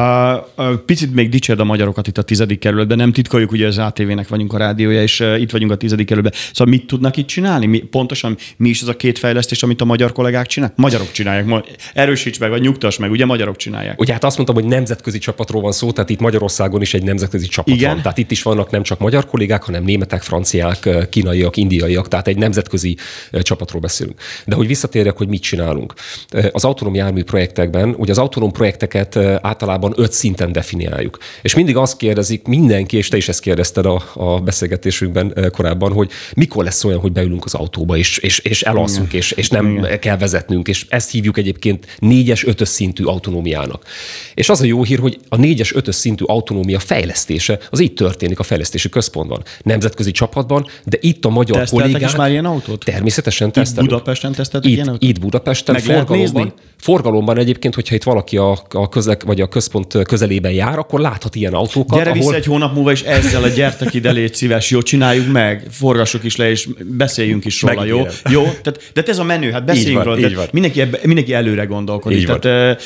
uh, 0.57 0.75
picit 0.85 1.13
még 1.13 1.29
dicsérd 1.29 1.59
a 1.59 1.63
magyarokat 1.63 2.07
itt 2.07 2.17
a 2.17 2.21
tizedik 2.21 2.59
kerületben. 2.59 2.97
Nem 2.97 3.11
titkoljuk, 3.11 3.51
ugye 3.51 3.67
az 3.67 3.77
ATV-nek 3.77 4.27
vagyunk 4.27 4.53
a 4.53 4.57
rádiója, 4.57 5.01
és 5.01 5.19
uh, 5.19 5.41
itt 5.41 5.51
vagyunk 5.51 5.71
a 5.71 5.75
tizedik 5.75 6.05
kerületben. 6.05 6.41
Szóval 6.53 6.73
mit 6.73 6.87
tudnak 6.87 7.17
itt 7.17 7.27
csinálni? 7.27 7.65
Mi, 7.65 7.79
pontosan 7.79 8.37
mi 8.57 8.69
is 8.69 8.81
az 8.81 8.87
a 8.87 8.95
két 8.95 9.19
fejlesztés, 9.19 9.63
amit 9.63 9.81
a 9.81 9.85
magyar 9.85 10.11
kollégák 10.11 10.47
csinálnak? 10.47 10.77
Magyarok 10.77 11.11
csinálják. 11.11 11.45
Ma- 11.45 11.63
Erősíts 11.93 12.39
meg, 12.39 12.49
vagy 12.49 12.61
nyugtass 12.61 12.97
meg, 12.97 13.11
ugye 13.11 13.25
magyarok 13.25 13.55
csinálják. 13.55 13.99
Ugye 13.99 14.13
hát 14.13 14.23
azt 14.23 14.35
mondtam, 14.35 14.57
hogy 14.57 14.67
nemzetközi 14.67 15.17
csapatról 15.17 15.61
van 15.61 15.71
szó, 15.71 15.91
tehát 15.91 16.09
itt 16.09 16.19
Magyarországon 16.19 16.81
is 16.81 16.93
egy 16.93 17.03
nemzetközi 17.03 17.47
csapat 17.47 17.75
Igen. 17.75 17.93
van. 17.93 18.01
Tehát 18.01 18.17
itt 18.17 18.31
is 18.31 18.43
vannak 18.43 18.71
nem 18.71 18.83
csak 18.83 18.99
magyar 18.99 19.25
kollégák, 19.25 19.63
hanem 19.63 19.83
németek, 19.83 20.21
franciák, 20.21 20.89
kínaiak, 21.09 21.57
indiaiak, 21.57 22.07
tehát 22.07 22.27
egy 22.27 22.37
nemzetközi 22.37 22.97
csapatról 23.41 23.81
beszélünk. 23.81 24.19
De 24.45 24.55
hogy 24.55 24.67
visszatérjek, 24.67 25.17
hogy 25.17 25.27
mit 25.27 25.41
csinálunk. 25.41 25.82
Ö, 26.31 26.47
Az 26.51 26.63
autonóm 26.63 26.93
jármű 26.93 27.23
projektekben, 27.23 27.95
ugye 27.97 28.11
az 28.11 28.17
autonóm 28.17 28.51
projekteket 28.51 29.15
általában 29.41 29.93
öt 29.95 30.11
szinten 30.11 30.51
definiáljuk. 30.51 31.17
És 31.41 31.55
mindig 31.55 31.77
azt 31.77 31.97
kérdezik 31.97 32.47
mindenki, 32.47 32.97
és 32.97 33.07
te 33.07 33.17
is 33.17 33.27
ezt 33.27 33.39
kérdezted 33.39 33.85
a, 33.85 34.03
a 34.13 34.39
beszélgetésünkben 34.39 35.51
korábban, 35.51 35.91
hogy 35.91 36.11
mikor 36.35 36.63
lesz 36.63 36.83
olyan, 36.83 36.99
hogy 36.99 37.11
beülünk 37.11 37.45
az 37.45 37.53
autóba, 37.53 37.97
és, 37.97 38.17
és, 38.17 38.39
és 38.39 38.61
elalszunk, 38.61 39.13
és, 39.13 39.31
és 39.31 39.49
nem 39.49 39.77
Igen. 39.77 39.99
kell 39.99 40.17
vezetnünk, 40.17 40.67
és 40.67 40.85
ezt 40.89 41.11
hívjuk 41.11 41.37
egyébként 41.37 41.85
négyes, 41.99 42.45
ötös 42.45 42.67
szintű 42.67 43.03
autonómiának. 43.03 43.85
És 44.33 44.49
az 44.49 44.61
a 44.61 44.65
jó 44.65 44.83
hír, 44.83 44.99
hogy 44.99 45.19
a 45.29 45.35
négyes, 45.35 45.75
ötös 45.75 45.95
szintű 45.95 46.23
autonómia 46.27 46.79
fejlesztése 46.79 47.59
az 47.69 47.79
itt 47.79 47.95
történik 47.95 48.39
a 48.39 48.43
fejlesztési 48.43 48.89
központban, 48.89 49.43
nemzetközi 49.63 50.11
csapatban, 50.11 50.67
de 50.83 50.97
itt 51.01 51.25
a 51.25 51.29
magyar 51.29 51.69
kollégák... 51.69 52.17
már 52.17 52.31
ilyen 52.31 52.45
autót? 52.45 52.83
Természetesen 52.85 53.51
tesztelünk. 53.51 53.89
Budapesten 53.89 54.31
teszteltek 54.31 54.69
itt, 54.69 54.75
ilyen 54.75 54.87
autót? 54.87 55.09
Itt 55.09 55.19
Budapesten, 55.19 55.72
Meg 55.73 55.85
lehet 55.85 56.07
forgalomban, 56.07 56.43
nézni? 56.43 56.61
forgalomban 56.77 57.37
egyébként, 57.37 57.75
hogyha 57.75 57.95
itt 57.95 58.03
valaki 58.03 58.37
a, 58.37 58.59
a 58.69 58.89
közlek, 58.89 59.23
vagy 59.23 59.41
a 59.41 59.47
központ 59.47 59.97
közelében 60.03 60.51
jár, 60.51 60.77
akkor 60.77 60.99
láthat 60.99 61.35
ilyen 61.35 61.53
autókat, 61.53 61.97
Gyere 61.97 62.11
vissza 62.11 62.25
ahol 62.25 62.35
egy 62.37 62.45
hónap 62.45 62.73
múlva, 62.73 62.91
és 62.91 63.01
ezzel 63.01 63.43
a 63.43 63.47
gyertek 63.47 63.93
ide, 63.93 64.11
légy 64.11 64.33
szíves, 64.33 64.69
jó, 64.69 64.81
csináljuk 64.81 65.31
meg, 65.31 65.67
forgassuk 65.69 66.23
is 66.23 66.35
le, 66.35 66.49
és 66.49 66.67
beszéljünk 66.85 67.45
is 67.45 67.61
róla, 67.61 67.85
jó? 67.85 67.97
Megígérem. 67.97 68.31
Jó? 68.31 68.43
Tehát, 68.43 68.91
de 68.93 69.03
ez 69.05 69.19
a 69.19 69.23
menő, 69.23 69.51
hát 69.51 69.65
beszéljünk 69.65 70.03
van, 70.03 70.15
róla. 70.15 70.27
így 70.27 70.35
van. 70.35 70.47
Mindenki, 70.51 70.81
ebbe, 70.81 70.99
mindenki 71.03 71.33
előre 71.33 71.65
gondolkodik. 71.65 72.17
Így. 72.17 72.39
Tehát, 72.39 72.81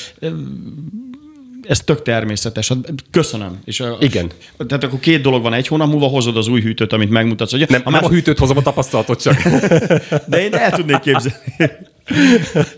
ez 1.67 1.79
tök 1.79 2.01
természetes. 2.01 2.67
Hát 2.67 2.77
köszönöm. 3.12 3.60
És 3.65 3.79
a, 3.79 3.98
Igen. 4.00 4.32
Tehát 4.67 4.84
akkor 4.84 5.00
két 5.00 5.22
dolog 5.22 5.41
van, 5.41 5.53
egy 5.53 5.67
hónap 5.67 5.89
múlva 5.89 6.08
hozod 6.08 6.38
az 6.38 6.48
új 6.48 6.62
hűtőt, 6.62 6.94
amit 6.94 7.10
megmutatsz. 7.10 7.51
Hogy 7.51 7.65
Nem, 7.70 7.82
a, 7.84 7.89
nem 7.89 8.03
a 8.03 8.10
hűtőt 8.10 8.38
hozom, 8.38 8.58
a 8.58 8.62
tapasztalatot 8.62 9.22
csak. 9.22 9.41
De 10.29 10.44
én 10.44 10.53
el 10.53 10.72
tudnék 10.72 11.00
képzelni. 11.00 11.38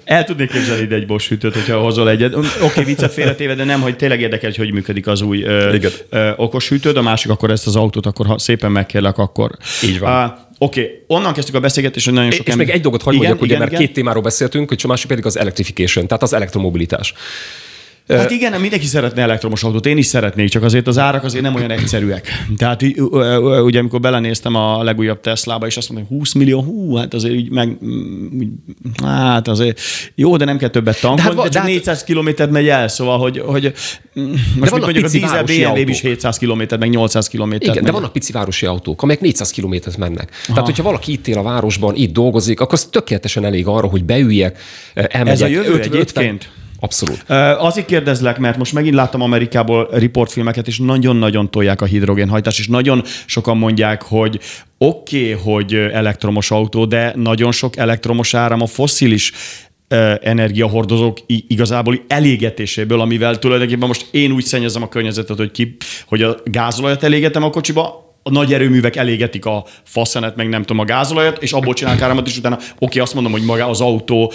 El 0.04 0.24
tudnék 0.24 0.52
képzelni 0.52 0.82
ide 0.82 0.96
egy 0.96 1.06
Bosch 1.06 1.30
hűtőt, 1.30 1.54
hogyha 1.54 1.80
hozol 1.80 2.10
egyet. 2.10 2.36
Oké, 2.36 2.48
okay, 2.62 2.84
viccet 2.84 3.14
félretéve, 3.14 3.56
de 3.56 3.64
nem, 3.64 3.82
hogy 3.82 3.96
tényleg 3.96 4.22
érdekel, 4.22 4.50
hogy 4.50 4.58
hogy 4.58 4.74
működik 4.74 5.08
az 5.08 5.22
új 5.22 5.44
ö, 5.44 5.78
ö, 6.10 6.32
okos 6.36 6.70
hűtőd, 6.70 6.98
a 6.98 7.02
másik 7.02 7.32
akkor 7.32 7.52
ezt 7.52 7.68
az 7.68 7.76
autót, 7.76 8.06
akkor 8.06 8.26
ha 8.26 8.38
szépen 8.38 8.72
megkérlek, 8.72 9.18
akkor. 9.18 9.52
Így 9.84 10.00
van. 10.00 10.26
Uh, 10.26 10.38
Oké, 10.62 10.82
okay. 10.82 11.04
onnan 11.08 11.34
kezdtük 11.34 11.56
a 11.56 11.60
beszélgetést, 11.60 12.06
hogy 12.06 12.14
nagyon 12.14 12.32
sok 12.32 12.48
És 12.48 12.56
még 12.56 12.70
egy 12.70 12.82
dolgot 12.82 13.02
hagyd 13.02 13.18
mondjak, 13.18 13.42
ugye, 13.42 13.46
igen, 13.46 13.60
mert 13.60 13.72
igen. 13.72 13.86
két 13.86 13.94
témáról 13.94 14.22
beszéltünk, 14.22 14.70
hogy 14.70 14.82
a 14.84 14.88
másik 14.88 15.08
pedig 15.08 15.26
az 15.26 15.38
electrification, 15.38 16.08
tehát 16.08 16.24
az 16.24 16.34
elektromobilitás. 16.34 17.14
Hát 18.18 18.32
igen, 18.32 18.62
mindenki 18.62 18.86
szeretne 18.86 19.22
elektromos 19.22 19.64
autót, 19.64 19.86
én 19.86 19.98
is 19.98 20.06
szeretnék, 20.06 20.50
csak 20.50 20.64
azért 20.64 20.88
az 20.88 20.98
árak 20.98 21.24
azért 21.24 21.44
nem 21.44 21.56
olyan 21.56 21.72
egyszerűek. 21.72 22.28
Tehát 22.58 22.82
ugye 23.64 23.80
amikor 23.80 24.00
belenéztem 24.00 24.56
a 24.56 24.84
legújabb 24.84 25.20
Teslába, 25.20 25.66
és 25.66 25.78
azt 25.78 25.90
mondtam, 25.90 26.10
hogy 26.10 26.18
20 26.18 26.34
millió, 26.34 26.62
hú, 26.62 26.96
hát 26.96 27.14
azért 27.14 27.34
így 27.34 27.50
meg, 27.50 27.78
mm, 27.86 28.42
hát 29.04 29.48
azért 29.48 29.80
jó, 30.16 30.38
de 30.38 30.46
nem 30.46 30.58
kell 30.58 30.70
többet 30.70 31.02
tankolni, 31.02 31.36
de, 31.36 31.42
hát 31.42 31.44
de 31.44 31.50
de 31.50 31.60
hát- 31.60 31.68
400 31.68 32.04
kilométert 32.04 32.52
megy 32.52 32.68
el, 32.68 32.88
szóval, 32.88 33.18
hogy, 33.18 33.40
hogy 33.46 33.74
mm, 34.20 34.24
most 34.60 34.72
mit 34.72 34.84
mondjuk 34.84 35.06
a 35.06 35.10
dízel 35.10 35.44
BMW 35.44 35.54
is 35.54 35.66
autók. 35.66 35.96
700 35.96 36.38
kilométer, 36.38 36.80
meg 36.80 36.90
800 36.90 37.28
kilométer. 37.28 37.70
Igen, 37.70 37.84
de 37.84 37.92
vannak 37.92 38.14
pici 38.14 38.32
városi 38.32 38.66
autók, 38.66 39.02
amelyek 39.02 39.22
400 39.22 39.52
kilométert 39.52 39.98
mennek. 39.98 40.30
Aha. 40.32 40.48
Tehát, 40.48 40.66
hogyha 40.66 40.84
valaki 40.84 41.12
itt 41.12 41.28
él 41.28 41.38
a 41.38 41.44
városban, 41.44 41.96
itt 41.96 42.14
dolgozik, 42.14 42.60
akkor 42.60 42.74
az 42.74 42.88
tökéletesen 42.92 43.46
elég 43.46 43.68
arra, 43.68 43.88
hogy 43.88 44.04
beüljek, 44.04 44.58
eh, 44.94 45.06
elmegyek. 45.10 45.34
Ez 45.34 45.42
a 45.42 45.48
jövő 45.48 45.74
50 45.74 45.94
egyébként? 45.94 46.50
Abszolút. 46.80 47.24
Azért 47.60 47.86
kérdezlek, 47.86 48.38
mert 48.38 48.58
most 48.58 48.74
megint 48.74 48.96
láttam 48.96 49.22
Amerikából 49.22 49.88
riportfilmeket, 49.92 50.68
és 50.68 50.80
nagyon-nagyon 50.80 51.52
tolják 51.52 51.82
a 51.82 51.86
hidrogénhajtást, 51.86 52.60
és 52.60 52.68
nagyon 52.68 53.02
sokan 53.26 53.58
mondják, 53.58 54.02
hogy 54.02 54.40
oké, 54.78 55.34
okay, 55.34 55.44
hogy 55.44 55.74
elektromos 55.74 56.52
autó, 56.52 56.86
de 56.86 57.14
nagyon 57.16 57.52
sok 57.52 57.78
elektromos 57.78 58.34
áram 58.34 58.62
a 58.62 58.66
fosszilis 58.66 59.32
ö, 59.88 60.14
energiahordozók 60.22 61.18
igazából 61.26 62.04
elégetéséből, 62.08 63.02
amivel 63.02 63.40
tulajdonképpen 63.40 63.88
most 63.88 64.08
én 64.12 64.32
úgy 64.32 64.44
szennyezem 64.44 64.84
a 64.84 64.90
környezetet, 64.90 65.38
hogy, 65.38 65.52
ki, 65.52 65.76
hogy 66.08 66.22
a 66.22 66.38
gázolajat 66.44 67.04
elégetem 67.04 67.44
a 67.44 67.50
kocsiba, 67.50 68.09
a 68.30 68.32
nagy 68.32 68.54
erőművek 68.54 68.96
elégetik 68.96 69.46
a 69.46 69.66
faszenet, 69.84 70.36
meg 70.36 70.50
nem 70.50 70.62
tudom, 70.62 70.80
a 70.80 70.86
gázolajat, 70.86 71.44
és 71.44 71.52
abból 71.52 71.74
csinálnak 71.74 72.04
áramot, 72.04 72.28
és 72.28 72.38
utána 72.38 72.58
oké, 72.80 73.00
azt 73.00 73.14
mondom, 73.14 73.32
hogy 73.32 73.44
maga 73.44 73.68
az 73.68 73.82
autó 73.82 74.32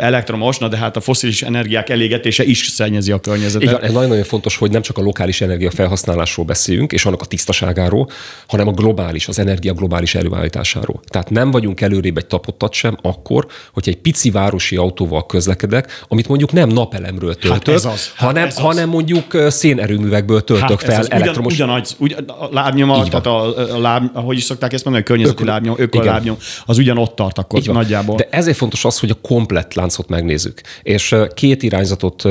elektromos, 0.00 0.58
na 0.58 0.68
de 0.68 0.76
hát 0.76 0.96
a 0.96 1.00
foszilis 1.00 1.42
energiák 1.42 1.88
elégetése 1.88 2.44
is 2.44 2.66
szennyezi 2.66 3.12
a 3.12 3.18
környezetet. 3.18 3.68
Igen, 3.68 3.82
ez 3.82 3.92
nagyon-nagyon 3.92 4.24
fontos, 4.24 4.56
hogy 4.56 4.70
nem 4.70 4.82
csak 4.82 4.98
a 4.98 5.02
lokális 5.02 5.40
energia 5.40 5.70
felhasználásról 5.70 6.46
beszéljünk, 6.46 6.92
és 6.92 7.04
annak 7.04 7.22
a 7.22 7.24
tisztaságáról, 7.24 8.08
hanem 8.46 8.68
a 8.68 8.70
globális, 8.70 9.28
az 9.28 9.38
energia 9.38 9.72
globális 9.72 10.14
előállításáról. 10.14 11.00
Tehát 11.08 11.30
nem 11.30 11.50
vagyunk 11.50 11.80
előrébb 11.80 12.16
egy 12.16 12.26
tapottat 12.26 12.72
sem 12.72 12.96
akkor, 13.02 13.46
hogy 13.72 13.88
egy 13.88 13.96
pici 13.96 14.30
városi 14.30 14.76
autóval 14.76 15.26
közlekedek, 15.26 16.04
amit 16.08 16.28
mondjuk 16.28 16.52
nem 16.52 16.68
napelemről 16.68 17.34
töltök, 17.34 17.74
ez 17.74 17.84
az, 17.84 18.12
hát 18.14 18.26
hanem, 18.26 18.46
ez 18.46 18.56
az. 18.56 18.62
hanem 18.62 18.88
mondjuk 18.88 19.34
ö, 19.34 19.50
szénerőművekből 19.50 20.44
töltök 20.44 20.82
ez 20.82 20.88
fel 20.88 21.00
az 21.00 21.06
ugyan, 21.06 21.20
elektromos... 21.20 21.52
Ugyanaz, 21.52 21.96
ugyan, 21.98 22.24
a 22.24 22.48
lábnyoma, 22.50 23.04
tehát 23.04 23.26
a, 23.26 23.35
a 23.42 23.78
láb, 23.80 24.10
ahogy 24.12 24.36
is 24.36 24.42
szokták 24.44 24.72
ezt 24.72 24.84
mondani, 24.84 25.04
a 25.04 25.08
környezeti 25.08 25.42
Öko- 25.42 25.52
lábnyom, 25.52 25.74
Igen. 25.74 25.86
ökolábnyom, 25.86 26.36
az 26.66 26.78
ugyan 26.78 26.98
ott 26.98 27.14
tart 27.16 27.38
akkor 27.38 27.62
van. 27.64 27.74
nagyjából. 27.74 28.16
De 28.16 28.28
ezért 28.30 28.56
fontos 28.56 28.84
az, 28.84 28.98
hogy 28.98 29.10
a 29.10 29.14
komplett 29.22 29.74
láncot 29.74 30.08
megnézzük. 30.08 30.60
És 30.82 31.14
két 31.34 31.62
irányzatot 31.62 32.22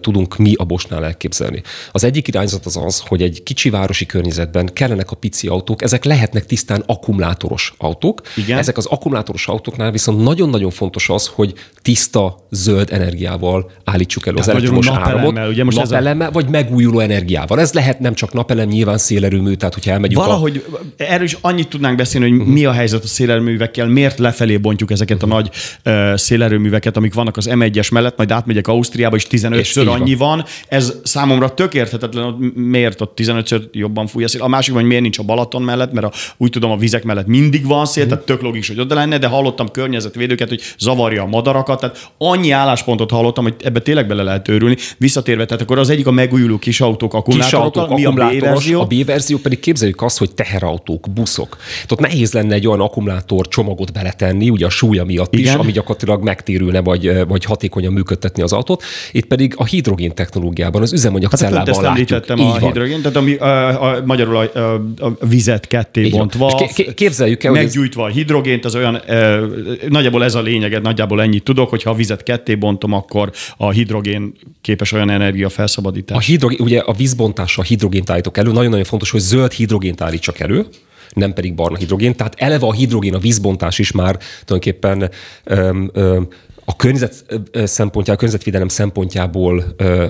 tudunk 0.00 0.36
mi 0.36 0.54
a 0.56 0.64
Bosnál 0.64 1.04
elképzelni. 1.04 1.62
Az 1.92 2.04
egyik 2.04 2.28
irányzat 2.28 2.66
az 2.66 2.76
az, 2.76 3.02
hogy 3.06 3.22
egy 3.22 3.42
kicsi 3.42 3.70
városi 3.70 4.06
környezetben 4.06 4.70
kellenek 4.72 5.10
a 5.10 5.16
pici 5.16 5.46
autók, 5.48 5.82
ezek 5.82 6.04
lehetnek 6.04 6.46
tisztán 6.46 6.82
akkumulátoros 6.86 7.74
autók. 7.78 8.20
Igen. 8.36 8.58
Ezek 8.58 8.76
az 8.76 8.86
akkumulátoros 8.86 9.46
autóknál 9.48 9.90
viszont 9.90 10.22
nagyon-nagyon 10.22 10.70
fontos 10.70 11.08
az, 11.08 11.26
hogy 11.34 11.52
tiszta 11.82 12.46
zöld 12.50 12.92
energiával 12.92 13.70
állítsuk 13.84 14.26
elő 14.26 14.36
az 14.36 14.44
Tehát 14.44 14.56
elektromos 14.58 14.86
magyarul 14.86 15.08
áramot. 15.08 15.24
napelemmel, 15.26 15.52
ugye 15.52 15.64
most 15.64 15.78
ez 15.78 15.90
a- 15.90 15.94
napelemmel, 15.94 16.30
vagy 16.30 16.48
megújuló 16.48 16.98
energiával. 16.98 17.60
Ez 17.60 17.72
lehet 17.72 18.00
nem 18.00 18.14
csak 18.14 18.32
napelem, 18.32 18.68
nyilván 18.68 18.98
szélerőmű, 18.98 19.54
tehát 19.54 19.74
hogyha 19.74 19.90
elmegyünk 19.90 20.22
a... 20.22 20.24
Valahogy 20.40 20.64
erről 20.96 21.24
is 21.24 21.36
annyit 21.40 21.68
tudnánk 21.68 21.96
beszélni, 21.96 22.30
hogy 22.30 22.46
mi 22.46 22.64
a 22.64 22.72
helyzet 22.72 23.04
a 23.04 23.06
szélerőművekkel, 23.06 23.86
miért 23.86 24.18
lefelé 24.18 24.56
bontjuk 24.56 24.90
ezeket 24.90 25.22
a 25.22 25.26
nagy 25.26 25.50
uh, 25.84 26.14
szélerőműveket, 26.16 26.96
amik 26.96 27.14
vannak 27.14 27.36
az 27.36 27.48
M1-es 27.50 27.92
mellett, 27.92 28.16
majd 28.16 28.30
átmegyek 28.30 28.68
Ausztriába, 28.68 29.16
és 29.16 29.26
És 29.30 29.44
így 29.44 29.50
15-ször 29.50 29.82
van. 29.84 30.00
annyi 30.00 30.14
van. 30.14 30.44
Ez 30.68 30.94
számomra 31.02 31.54
tök 31.54 31.74
érthetetlen, 31.74 32.24
hogy 32.24 32.52
miért 32.54 33.00
ott 33.00 33.18
15-ször 33.22 33.62
jobban 33.72 34.06
fúj 34.06 34.24
a 34.24 34.28
szél. 34.28 34.42
A 34.42 34.48
másik, 34.48 34.74
hogy 34.74 34.84
miért 34.84 35.02
nincs 35.02 35.18
a 35.18 35.22
Balaton 35.22 35.62
mellett, 35.62 35.92
mert 35.92 36.06
a, 36.06 36.12
úgy 36.36 36.50
tudom, 36.50 36.70
a 36.70 36.76
vizek 36.76 37.04
mellett 37.04 37.26
mindig 37.26 37.66
van 37.66 37.86
szél, 37.86 38.06
tehát 38.06 38.24
tök 38.24 38.42
logikus, 38.42 38.68
hogy 38.68 38.80
oda 38.80 38.94
lenne, 38.94 39.18
de 39.18 39.26
hallottam 39.26 39.70
környezetvédőket, 39.70 40.48
hogy 40.48 40.60
zavarja 40.78 41.22
a 41.22 41.26
madarakat, 41.26 41.80
tehát 41.80 42.10
annyi 42.18 42.50
álláspontot 42.50 43.10
hallottam, 43.10 43.44
hogy 43.44 43.54
ebbe 43.62 43.80
tényleg 43.80 44.06
bele 44.06 44.22
lehet 44.22 44.48
őrülni. 44.48 44.76
Visszatérve, 44.98 45.44
tehát 45.44 45.62
akkor 45.62 45.78
az 45.78 45.90
egyik 45.90 46.06
a 46.06 46.10
megújuló 46.10 46.58
kis 46.58 46.80
autók 46.80 47.10
kis 47.10 47.18
akkumulátorokkal, 47.18 47.82
autók, 47.82 47.98
mi 47.98 48.04
a 48.04 48.10
B 48.10 48.18
akkumulátoros, 48.18 48.52
verzió? 48.52 48.80
a 48.80 48.84
B 48.84 49.04
verzió 49.04 49.38
pedig 49.38 49.60
képzeljük 49.60 50.02
azt, 50.02 50.18
hogy 50.18 50.29
teherautók, 50.34 51.06
buszok. 51.14 51.56
Tehát 51.74 51.92
ott 51.92 51.98
nehéz 52.00 52.32
lenne 52.32 52.54
egy 52.54 52.66
olyan 52.66 52.80
akkumulátor 52.80 53.48
csomagot 53.48 53.92
beletenni, 53.92 54.50
ugye 54.50 54.66
a 54.66 54.70
súlya 54.70 55.04
miatt 55.04 55.34
is, 55.34 55.40
Igen. 55.40 55.58
ami 55.58 55.72
gyakorlatilag 55.72 56.22
megtérülne, 56.22 56.80
vagy, 56.80 57.26
vagy 57.28 57.44
hatékonyan 57.44 57.92
működtetni 57.92 58.42
az 58.42 58.52
autót. 58.52 58.82
Itt 59.12 59.26
pedig 59.26 59.54
a 59.56 59.64
hidrogén 59.64 60.14
technológiában, 60.14 60.82
az 60.82 60.92
üzemanyag 60.92 61.30
Hát 61.30 61.40
pont 61.40 61.68
ezt 61.68 61.78
cellával 61.80 61.96
látjuk. 61.96 62.38
Így 62.38 62.44
a 62.46 62.58
van. 62.60 62.60
hidrogén, 62.60 63.00
tehát 63.00 63.16
ami 63.16 63.34
a, 63.34 63.82
a, 63.94 64.02
magyarul 64.04 64.36
a, 64.36 64.58
a, 64.58 64.74
a 65.00 65.26
vizet 65.26 65.66
ketté 65.66 66.02
Így 66.04 66.10
bontva, 66.10 66.68
ké- 66.74 66.94
képzeljük 66.94 67.44
el, 67.44 67.50
hogy 67.50 67.58
ez- 67.60 67.64
meggyújtva 67.64 68.04
a 68.04 68.08
hidrogént, 68.08 68.64
az 68.64 68.74
olyan, 68.74 68.96
e, 68.96 69.40
nagyjából 69.88 70.24
ez 70.24 70.34
a 70.34 70.40
lényeg, 70.42 70.80
nagyjából 70.82 71.22
ennyit 71.22 71.42
tudok, 71.42 71.68
hogy 71.70 71.82
ha 71.82 71.90
a 71.90 71.94
vizet 71.94 72.22
ketté 72.22 72.54
bontom, 72.54 72.92
akkor 72.92 73.30
a 73.56 73.70
hidrogén 73.70 74.32
képes 74.60 74.92
olyan 74.92 75.10
energia 75.10 75.46
A 75.46 75.50
felszabadítás. 75.50 76.26
hidrogén, 76.26 76.58
ugye 76.60 76.78
a 76.80 76.92
vízbontással 76.92 77.64
hidrogént 77.64 78.10
állítok 78.10 78.38
elő, 78.38 78.52
nagyon-nagyon 78.52 78.84
fontos, 78.84 79.10
hogy 79.10 79.20
zöld 79.20 79.52
hidrogént 79.52 80.00
állítsak 80.20 80.40
elő, 80.40 80.66
nem 81.14 81.32
pedig 81.32 81.54
barna 81.54 81.76
hidrogén. 81.76 82.16
Tehát 82.16 82.34
eleve 82.38 82.66
a 82.66 82.72
hidrogén, 82.72 83.14
a 83.14 83.18
vízbontás 83.18 83.78
is 83.78 83.92
már 83.92 84.18
tulajdonképpen 84.44 85.10
öm, 85.44 85.90
öm, 85.92 86.28
a 86.64 86.76
környezet 86.76 87.24
szempontjából, 87.64 88.14
a 88.14 88.16
környezetvédelem 88.16 88.68
szempontjából 88.68 89.64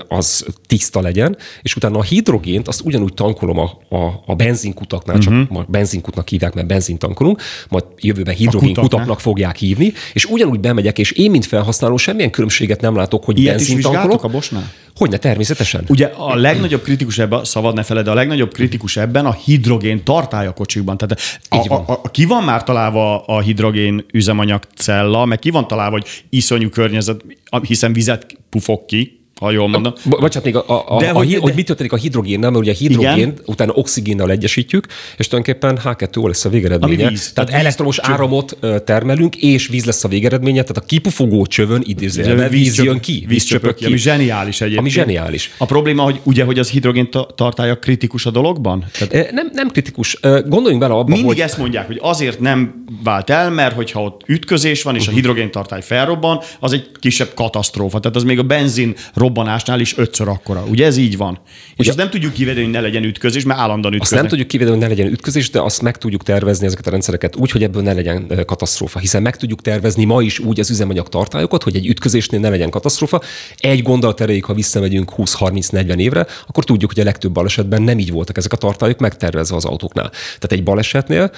az 0.09 0.47
tiszta 0.67 1.01
legyen, 1.01 1.37
és 1.63 1.77
utána 1.77 1.99
a 1.99 2.03
hidrogént 2.03 2.69
azt 2.69 2.81
ugyanúgy 2.85 3.15
tankolom 3.15 3.59
a, 3.59 3.79
a, 3.89 4.23
a 4.27 4.35
benzinkutaknál, 4.35 5.19
csak 5.19 5.33
uh-huh. 5.33 5.49
ma 5.51 5.65
benzinkutnak 5.69 6.29
hívják, 6.29 6.55
mert 6.55 6.67
benzint 6.67 6.99
tankolunk, 6.99 7.43
majd 7.69 7.85
jövőben 7.97 8.35
hidrogén 8.35 8.75
kutaknak 8.75 9.21
fogják 9.21 9.57
hívni, 9.57 9.93
és 10.13 10.25
ugyanúgy 10.25 10.61
bemegyek, 10.61 10.99
és 10.99 11.11
én, 11.11 11.31
mint 11.31 11.47
felhasználó, 11.47 11.97
semmilyen 11.97 12.31
különbséget 12.31 12.81
nem 12.81 12.97
látok, 12.97 13.25
hogy 13.25 13.39
Ilyet 13.39 13.57
benzint 13.57 13.83
tankolok. 13.83 14.25
a 14.25 14.29
Bosnál? 14.29 14.73
Hogyne, 15.01 15.17
természetesen. 15.17 15.85
Ugye 15.89 16.07
a 16.07 16.37
legnagyobb 16.37 16.83
kritikus 16.83 17.19
ebben, 17.19 17.45
szabad 17.45 17.75
ne 17.75 17.83
feled, 17.83 18.09
a 18.09 18.15
legnagyobb 18.15 18.53
kritikus 18.53 18.97
ebben 18.97 19.27
a 19.27 19.33
hidrogén 19.33 20.05
tartály 20.05 20.47
a 20.47 20.53
kocsikban. 20.53 20.97
Tehát 20.97 21.21
a, 21.49 21.69
van. 21.69 21.85
a, 21.85 21.93
a, 22.03 22.11
ki 22.11 22.25
van 22.25 22.45
már 22.45 22.65
találva 22.65 23.25
a 23.25 23.41
hidrogén 23.41 24.05
üzemanyag 24.13 24.63
cella, 24.77 25.25
meg 25.25 25.39
ki 25.39 25.51
van 25.51 25.67
találva, 25.67 25.93
hogy 25.93 26.25
iszonyú 26.31 26.69
környezet, 26.69 27.25
hiszen 27.63 27.93
vizet 27.93 28.27
pufog 28.51 28.85
ki, 28.85 29.20
ha 29.41 29.51
jól 29.51 29.69
mondom. 29.69 29.93
Bo- 30.05 30.21
Bocsánat, 30.21 30.45
még 30.45 30.57
a, 30.57 30.65
a, 30.97 30.99
De 31.01 31.07
a, 31.07 31.11
a, 31.11 31.17
hogy- 31.17 31.29
de- 31.33 31.39
hogy 31.39 31.55
mit 31.55 31.67
történik 31.67 31.93
a 31.93 31.97
hidrogénnel, 31.97 32.51
mert 32.51 32.63
ugye 32.63 32.73
a 32.73 32.75
hidrogén 32.75 33.17
Igen. 33.17 33.35
utána 33.47 33.73
oxigénnel 33.73 34.31
egyesítjük, 34.31 34.87
és 35.17 35.29
tulajdonképpen 35.29 35.79
H2O 35.85 36.27
lesz 36.27 36.45
a 36.45 36.49
végeredménye. 36.49 37.03
Ami 37.03 37.13
víz. 37.13 37.33
Tehát 37.33 37.51
víz- 37.51 37.61
elektromos 37.61 37.97
cső- 37.97 38.13
áramot 38.13 38.57
termelünk, 38.85 39.37
és 39.37 39.67
víz 39.69 39.85
lesz 39.85 40.05
a 40.05 40.09
végeredménye, 40.09 40.63
tehát 40.63 40.77
a 40.77 40.87
kipufogó 40.87 41.47
csövön 41.47 41.83
idézőjelben 41.85 42.49
víz 42.51 42.59
Vízcsöp- 42.67 42.87
jön 42.87 43.01
ki, 43.01 43.25
vízcsöpök 43.29 43.75
ki, 43.75 43.85
ami 43.85 43.97
zseniális 43.97 44.55
egyébként. 44.61 44.79
Ami 44.81 44.91
zseniális. 44.91 45.51
A 45.59 45.65
probléma, 45.67 46.03
hogy 46.03 46.21
ugye, 46.23 46.45
hogy 46.45 46.59
az 46.59 46.71
hidrogén 46.71 47.11
ta- 47.11 47.35
tartálya 47.35 47.79
kritikus 47.79 48.27
a 48.27 48.31
dologban? 48.31 48.85
Tehát 48.99 49.33
Nem, 49.33 49.51
nem 49.53 49.69
kritikus. 49.71 50.19
Gondoljunk 50.47 50.79
bele 50.81 50.95
abba, 50.95 51.05
mindig 51.09 51.25
hogy... 51.27 51.41
ezt 51.41 51.59
mondják, 51.59 51.87
hogy 51.87 51.99
azért 52.03 52.41
nem 52.41 52.85
vált 53.05 53.31
el, 53.31 53.51
mert 53.51 53.75
hogyha 53.75 54.03
ott 54.03 54.21
ütközés 54.27 54.83
van, 54.83 54.95
és 54.97 55.03
Mhm. 55.05 55.13
a 55.13 55.15
hidrogéntartály 55.15 55.83
felrobban, 55.83 56.41
az 56.61 56.73
egy 56.73 56.91
kisebb 57.01 57.35
katasztrófa. 57.35 58.01
Tehát 58.01 58.17
az 58.17 58.23
még 58.25 58.39
a 58.39 58.43
benzin 58.43 58.95
robbanásnál 59.35 59.81
is 59.81 59.97
ötször 59.99 60.29
akkora. 60.29 60.65
Ugye 60.69 60.87
ez 60.87 60.97
így 60.97 61.17
van? 61.17 61.41
És 61.45 61.73
Ugye- 61.77 61.89
azt 61.89 61.99
nem 61.99 62.11
tudjuk 62.11 62.33
kivenni, 62.33 62.63
hogy 62.63 62.71
ne 62.71 62.81
legyen 62.81 63.05
ütközés, 63.05 63.45
mert 63.45 63.61
állandóan 63.61 63.85
Azt 63.93 63.95
ütköznek. 63.95 64.21
nem 64.21 64.29
tudjuk 64.29 64.49
kivédeni, 64.49 64.77
hogy 64.77 64.89
ne 64.89 64.95
legyen 64.95 65.13
ütközés, 65.13 65.51
de 65.51 65.61
azt 65.61 65.83
meg 65.83 65.97
tudjuk 65.99 66.23
tervezni 66.23 66.67
ezeket 66.67 66.87
a 66.87 66.91
rendszereket 66.91 67.37
úgy, 67.37 67.51
hogy 67.51 67.63
ebből 67.63 67.83
ne 67.83 67.93
legyen 67.93 68.43
katasztrófa. 68.47 68.99
Hiszen 68.99 69.23
meg 69.23 69.37
tudjuk 69.37 69.63
tervezni 69.63 70.05
ma 70.05 70.23
is 70.23 70.39
úgy 70.39 70.61
az 70.61 70.71
üzemanyag 70.71 71.09
tartályokat, 71.09 71.63
hogy 71.63 71.77
egy 71.77 71.87
ütközésnél 71.87 72.41
ne 72.41 72.49
legyen 72.49 72.71
katasztrófa. 72.71 73.21
Egy 73.59 73.83
gondolat 73.83 74.21
erejéig, 74.21 74.45
ha 74.45 74.55
visszamegyünk 74.55 75.13
20-30-40 75.17 75.99
évre, 75.99 76.27
akkor 76.47 76.65
tudjuk, 76.65 76.93
hogy 76.93 77.01
a 77.01 77.05
legtöbb 77.05 77.33
balesetben 77.33 77.83
nem 77.83 77.99
így 77.99 78.11
voltak 78.11 78.37
ezek 78.37 78.53
a 78.53 78.57
tartályok 78.57 78.99
megtervezve 78.99 79.57
az 79.57 79.65
autóknál. 79.65 80.09
Tehát 80.11 80.53
egy 80.53 80.63
balesetnél 80.63 81.31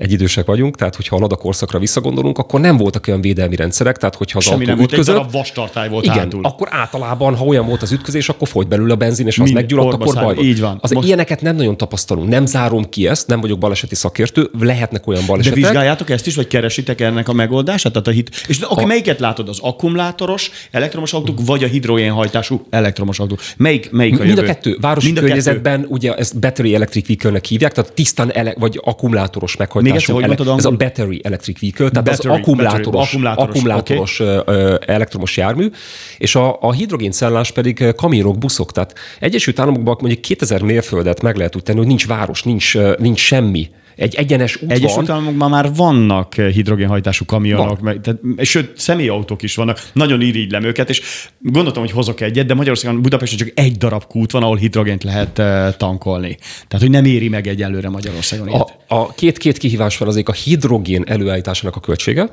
egy 0.00 0.12
idősek 0.12 0.46
vagyunk, 0.46 0.76
tehát 0.76 0.96
hogyha 0.96 1.16
a 1.16 1.18
Lada 1.18 1.36
korszakra 1.36 1.78
visszagondolunk, 1.78 2.38
akkor 2.38 2.60
nem 2.60 2.76
voltak 2.76 3.04
olyan 3.08 3.20
védelmi 3.20 3.56
rendszerek, 3.56 3.96
tehát 3.96 4.14
hogyha 4.14 4.38
az 4.38 4.44
Semmi 4.44 4.56
autó 4.64 4.74
nem 4.74 4.84
ütközött, 4.84 5.16
egy 5.18 5.30
vastartály 5.32 5.88
volt 5.88 6.04
igen, 6.04 6.18
hátul. 6.18 6.40
akkor 6.44 6.68
általában, 6.70 7.36
ha 7.36 7.44
olyan 7.44 7.66
volt 7.66 7.82
az 7.82 7.92
ütközés, 7.92 8.28
akkor 8.28 8.48
folyt 8.48 8.68
belőle 8.68 8.92
a 8.92 8.96
benzin, 8.96 9.26
és 9.26 9.38
az 9.38 9.44
Mind 9.44 9.54
meggyulladt, 9.54 9.92
akkor 9.94 10.14
száll. 10.14 10.24
baj. 10.24 10.36
Így 10.44 10.60
van. 10.60 10.78
Az 10.80 10.90
Most- 10.90 11.06
ilyeneket 11.06 11.40
nem 11.40 11.56
nagyon 11.56 11.76
tapasztalunk. 11.76 12.28
Nem 12.28 12.46
zárom 12.46 12.88
ki 12.88 13.06
ezt, 13.08 13.26
nem 13.26 13.40
vagyok 13.40 13.58
baleseti 13.58 13.94
szakértő, 13.94 14.50
lehetnek 14.60 15.06
olyan 15.06 15.20
De 15.20 15.26
balesetek. 15.26 15.58
vizsgáljátok 15.58 16.10
ezt 16.10 16.26
is, 16.26 16.34
vagy 16.34 16.46
keresitek 16.46 17.00
ennek 17.00 17.28
a 17.28 17.32
megoldását? 17.32 17.92
Tehát 17.92 18.08
a 18.08 18.10
hit... 18.10 18.44
És 18.48 18.60
oké, 18.68 18.84
melyiket 18.84 19.20
látod? 19.20 19.48
Az 19.48 19.58
akkumulátoros 19.62 20.50
elektromos 20.70 21.12
autók, 21.12 21.38
vagy 21.46 21.64
a 21.64 21.66
hidrogénhajtású 21.66 22.66
elektromos 22.70 23.18
autók? 23.18 23.40
Melyik, 23.56 23.90
melyik 23.90 24.14
a 24.20 24.22
Mind 24.24 24.28
jövő? 24.36 24.42
a 24.42 24.52
kettő. 24.52 24.76
Városi 24.80 25.06
Mind 25.06 25.18
a 25.18 25.20
környezetben 25.20 25.86
ugye 25.88 26.14
ezt 26.14 26.38
battery 26.38 26.74
electric 26.74 27.06
vehicle-nek 27.06 27.44
hívják, 27.44 27.72
tehát 27.72 27.92
tisztán 27.92 28.32
ele- 28.32 28.56
vagy 28.58 28.80
akkumulátoros 28.84 29.56
Még 29.90 30.00
egyszer, 30.00 30.14
hogy 30.14 30.24
ele- 30.24 30.36
mondtad 30.38 30.58
ez 30.58 30.64
a 30.64 30.70
battery 30.70 31.20
electric 31.24 31.60
vehicle, 31.60 31.90
tehát 31.90 32.04
Battery, 32.08 32.34
az 32.34 32.38
akkumulátoros, 32.40 33.08
akkumulátoros, 33.08 33.48
akkumulátoros, 33.48 34.20
ö, 34.20 34.74
elektromos 34.86 35.36
jármű, 35.36 35.70
és 36.18 36.34
a, 36.34 36.56
a 36.60 36.72
hidrogéncellás 36.72 37.50
pedig 37.52 37.92
kamionok, 37.96 38.38
buszok. 38.38 38.72
Tehát 38.72 38.94
Egyesült 39.20 39.58
Államokban 39.58 39.96
mondjuk 40.00 40.20
2000 40.22 40.62
mérföldet 40.62 41.22
meg 41.22 41.36
lehet 41.36 41.56
úgy 41.56 41.62
tenni, 41.62 41.78
hogy 41.78 41.86
nincs 41.86 42.06
város, 42.06 42.42
nincs, 42.42 42.76
nincs 42.98 43.20
semmi. 43.20 43.68
Egy 44.00 44.14
egyenes 44.14 44.62
út 44.62 44.70
Egyesült 44.72 45.06
van. 45.06 45.16
Államokban 45.16 45.50
már 45.50 45.74
vannak 45.74 46.36
eh, 46.36 46.52
hidrogénhajtású 46.52 47.24
kamionok, 47.24 47.80
Van. 47.80 48.02
tehát, 48.02 48.20
sőt, 48.38 48.78
személyautók 48.78 49.42
is 49.42 49.54
vannak. 49.54 49.90
Nagyon 49.92 50.20
irigylem 50.20 50.64
őket, 50.64 50.88
és 50.88 51.02
gondoltam, 51.38 51.82
hogy 51.82 51.92
hozok 51.92 52.20
egyet, 52.20 52.46
de 52.46 52.54
Magyarországon 52.54 53.02
Budapesten 53.02 53.38
csak 53.38 53.50
egy 53.54 53.76
darab 53.76 54.06
kút 54.06 54.30
van, 54.30 54.42
ahol 54.42 54.56
hidrogént 54.56 55.04
lehet 55.04 55.38
eh, 55.38 55.72
tankolni. 55.76 56.36
Tehát, 56.68 56.80
hogy 56.80 56.90
nem 56.90 57.04
éri 57.04 57.28
meg 57.28 57.46
egyelőre 57.46 57.88
Magyarországon. 57.88 58.48
ilyet. 58.48 58.76
A, 58.88 58.94
a 58.94 59.12
két-két 59.14 59.58
kihívás 59.58 59.98
van 59.98 60.08
azért 60.08 60.28
a 60.28 60.32
hidrogén 60.32 61.04
előállításának 61.06 61.76
a 61.76 61.80
költsége. 61.80 62.28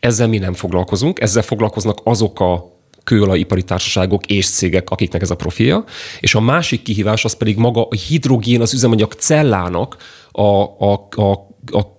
Ezzel 0.00 0.28
mi 0.28 0.38
nem 0.38 0.52
foglalkozunk, 0.52 1.20
ezzel 1.20 1.42
foglalkoznak 1.42 2.00
azok 2.04 2.40
a 2.40 2.73
kőolajipari 3.04 3.62
társaságok 3.62 4.26
és 4.26 4.48
cégek, 4.48 4.90
akiknek 4.90 5.22
ez 5.22 5.30
a 5.30 5.34
profilja. 5.36 5.84
És 6.20 6.34
a 6.34 6.40
másik 6.40 6.82
kihívás 6.82 7.24
az 7.24 7.32
pedig 7.32 7.56
maga 7.56 7.82
a 7.82 7.94
hidrogén, 7.94 8.60
az 8.60 8.74
üzemanyag 8.74 9.12
cellának 9.12 9.96
a, 10.30 10.62
a, 10.62 11.08
a, 11.10 11.30
a 11.78 11.94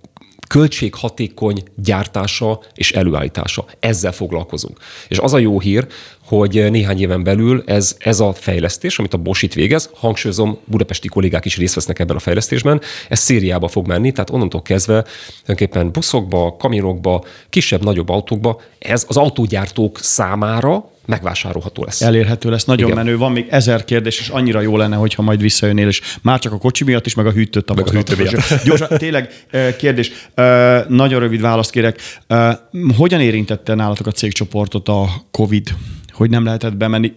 költséghatékony 0.48 1.64
gyártása 1.76 2.60
és 2.74 2.92
előállítása. 2.92 3.66
Ezzel 3.80 4.12
foglalkozunk. 4.12 4.80
És 5.08 5.18
az 5.18 5.34
a 5.34 5.38
jó 5.38 5.60
hír, 5.60 5.88
hogy 6.26 6.72
néhány 6.72 7.00
éven 7.02 7.24
belül 7.24 7.64
ez, 7.66 7.96
ez 8.00 8.20
a 8.20 8.34
fejlesztés, 8.34 9.00
amit 9.00 9.14
a 9.14 9.18
Bosch 9.18 9.44
itt 9.44 9.54
végez, 9.54 9.90
hangsúlyozom, 9.94 10.58
budapesti 10.66 11.08
kollégák 11.08 11.46
is 11.46 11.58
részt 11.58 11.76
vesznek 11.76 12.00
ebben 12.00 12.16
a 12.16 12.20
fejlesztésben, 12.20 12.82
ez 13.10 13.20
szériába 13.20 13.68
fog 13.68 13.88
menni, 13.88 14.12
tehát 14.12 14.30
onnantól 14.30 14.62
kezdve 14.62 15.06
tulajdonképpen 15.44 15.92
buszokba, 15.92 16.56
kamionokba, 16.60 17.24
kisebb-nagyobb 17.50 18.10
autókba, 18.10 18.62
ez 18.80 19.06
az 19.08 19.18
autógyártók 19.18 20.00
számára 20.00 20.90
megvásárolható 21.06 21.84
lesz. 21.84 22.02
Elérhető 22.02 22.50
lesz, 22.50 22.66
nagyon 22.66 22.92
Igen. 22.92 23.04
menő. 23.04 23.18
Van 23.18 23.32
még 23.32 23.48
ezer 23.50 23.86
kérdés, 23.86 24.20
és 24.20 24.28
annyira 24.28 24.62
jó 24.62 24.78
lenne, 24.78 24.96
hogyha 24.96 25.22
majd 25.22 25.42
visszajönnél, 25.42 25.88
és 25.88 26.02
már 26.22 26.40
csak 26.40 26.54
a 26.54 26.58
kocsi 26.58 26.84
miatt 26.84 27.06
is, 27.06 27.14
meg 27.14 27.26
a 27.26 27.32
hűtőt 27.32 27.66
tapasztalatok. 27.66 28.18
hűtő 28.18 28.38
is. 28.38 28.64
Gyorsan, 28.64 28.88
tényleg 28.98 29.44
eh, 29.50 29.76
kérdés, 29.78 30.12
eh, 30.34 30.84
nagyon 30.88 31.20
rövid 31.20 31.42
választ 31.42 31.72
kérek. 31.72 32.00
Eh, 32.28 32.58
Hogyan 32.98 33.22
érintette 33.22 33.74
nálatok 33.74 34.08
a 34.08 34.12
cégcsoportot 34.12 34.88
a 34.88 35.10
COVID, 35.32 35.70
hogy 36.16 36.30
nem 36.30 36.44
lehetett 36.44 36.78
bemenni? 36.78 37.14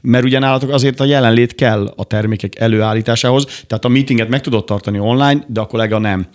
Mert 0.00 0.24
ugye 0.24 0.38
nálatok 0.38 0.70
azért 0.70 1.00
a 1.00 1.04
jelenlét 1.04 1.54
kell 1.54 1.92
a 1.96 2.04
termékek 2.04 2.58
előállításához, 2.58 3.44
tehát 3.66 3.84
a 3.84 3.88
meetinget 3.88 4.28
meg 4.28 4.40
tudod 4.40 4.64
tartani 4.64 4.98
online, 4.98 5.44
de 5.46 5.60
a 5.60 5.66
kollega 5.66 5.98
nem. 5.98 6.26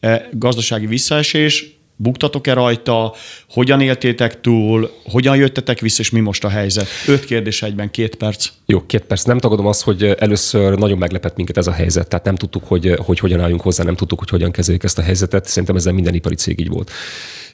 Eh, 0.00 0.22
Gazdasági 0.32 0.86
visszaesés, 0.86 1.76
Buktatok-e 1.98 2.52
rajta? 2.52 3.14
Hogyan 3.50 3.80
éltétek 3.80 4.40
túl? 4.40 4.90
Hogyan 5.04 5.36
jöttetek 5.36 5.80
vissza, 5.80 6.00
és 6.00 6.10
mi 6.10 6.20
most 6.20 6.44
a 6.44 6.48
helyzet? 6.48 6.88
Öt 7.06 7.24
kérdés 7.24 7.62
egyben, 7.62 7.90
két 7.90 8.14
perc. 8.14 8.48
Jó, 8.68 8.86
két 8.86 9.02
perc. 9.04 9.22
Nem 9.22 9.38
tagadom 9.38 9.66
azt, 9.66 9.82
hogy 9.82 10.02
először 10.18 10.78
nagyon 10.78 10.98
meglepett 10.98 11.36
minket 11.36 11.56
ez 11.56 11.66
a 11.66 11.72
helyzet. 11.72 12.08
Tehát 12.08 12.24
nem 12.24 12.34
tudtuk, 12.34 12.64
hogy, 12.64 12.94
hogy 13.04 13.18
hogyan 13.18 13.40
álljunk 13.40 13.60
hozzá, 13.60 13.84
nem 13.84 13.94
tudtuk, 13.96 14.18
hogy 14.18 14.28
hogyan 14.30 14.50
kezeljük 14.50 14.84
ezt 14.84 14.98
a 14.98 15.02
helyzetet. 15.02 15.46
Szerintem 15.46 15.76
ezzel 15.76 15.92
minden 15.92 16.14
ipari 16.14 16.34
cég 16.34 16.60
így 16.60 16.68
volt. 16.68 16.90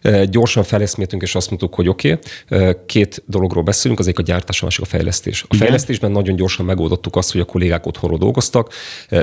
E, 0.02 0.25
Gyorsan 0.25 0.62
feleszméltünk, 0.62 1.23
és 1.23 1.34
azt 1.34 1.49
mondtuk, 1.49 1.75
hogy 1.75 1.89
oké, 1.89 2.19
okay, 2.50 2.75
két 2.87 3.23
dologról 3.26 3.63
beszélünk, 3.63 3.99
az 4.00 4.06
egyik 4.06 4.19
a 4.19 4.23
gyártás, 4.23 4.60
a 4.60 4.65
másik 4.65 4.82
a 4.84 4.87
fejlesztés. 4.87 5.43
A 5.43 5.47
Igen. 5.49 5.60
fejlesztésben 5.60 6.10
nagyon 6.10 6.37
gyorsan 6.37 6.67
megoldottuk 6.67 7.17
azt, 7.17 7.32
hogy 7.32 7.41
a 7.41 7.45
kollégák 7.45 7.87
otthonról 7.87 8.19
dolgoztak, 8.19 8.73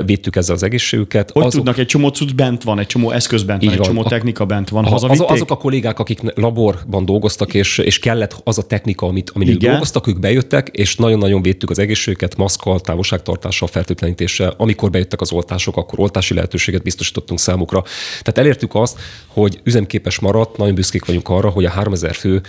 védtük 0.04 0.36
ezzel 0.36 0.54
az 0.54 0.62
egészségüket. 0.62 1.30
Hogy 1.30 1.48
tudnak, 1.48 1.78
egy 1.78 1.86
csomó 1.86 2.08
cucc 2.08 2.34
bent 2.34 2.62
van, 2.62 2.78
egy 2.78 2.86
csomó 2.86 3.10
eszköz 3.10 3.42
bent 3.42 3.60
van, 3.60 3.68
Így 3.68 3.78
egy 3.78 3.84
van. 3.84 3.94
csomó 3.94 4.04
A- 4.04 4.08
technika 4.08 4.44
bent 4.46 4.68
van. 4.68 4.84
Az, 4.84 5.04
azok 5.18 5.50
a 5.50 5.56
kollégák, 5.56 5.98
akik 5.98 6.20
laborban 6.34 7.04
dolgoztak, 7.04 7.54
és, 7.54 7.78
és 7.78 7.98
kellett 7.98 8.40
az 8.44 8.58
a 8.58 8.62
technika, 8.62 9.06
amit, 9.06 9.32
Igen. 9.34 9.70
dolgoztak, 9.70 10.06
ők 10.06 10.18
bejöttek, 10.18 10.68
és 10.68 10.96
nagyon-nagyon 10.96 11.42
védtük 11.42 11.70
az 11.70 11.78
egészségüket, 11.80 12.36
maszkkal, 12.36 12.80
távolságtartással, 12.80 13.68
fertőtlenítéssel. 13.68 14.54
Amikor 14.56 14.90
bejöttek 14.90 15.20
az 15.20 15.32
oltások, 15.32 15.76
akkor 15.76 16.00
oltási 16.00 16.34
lehetőséget 16.34 16.82
biztosítottunk 16.82 17.40
számukra. 17.40 17.82
Tehát 18.08 18.38
elértük 18.38 18.74
azt, 18.74 18.98
hogy 19.26 19.60
üzemképes 19.64 20.18
maradt, 20.18 20.56
nagyon 20.56 20.74
büszkék 20.74 21.04
vagyunk 21.04 21.28
arra, 21.28 21.48
hogy 21.48 21.64
a 21.64 21.70
3000 21.70 22.14
fő 22.14 22.40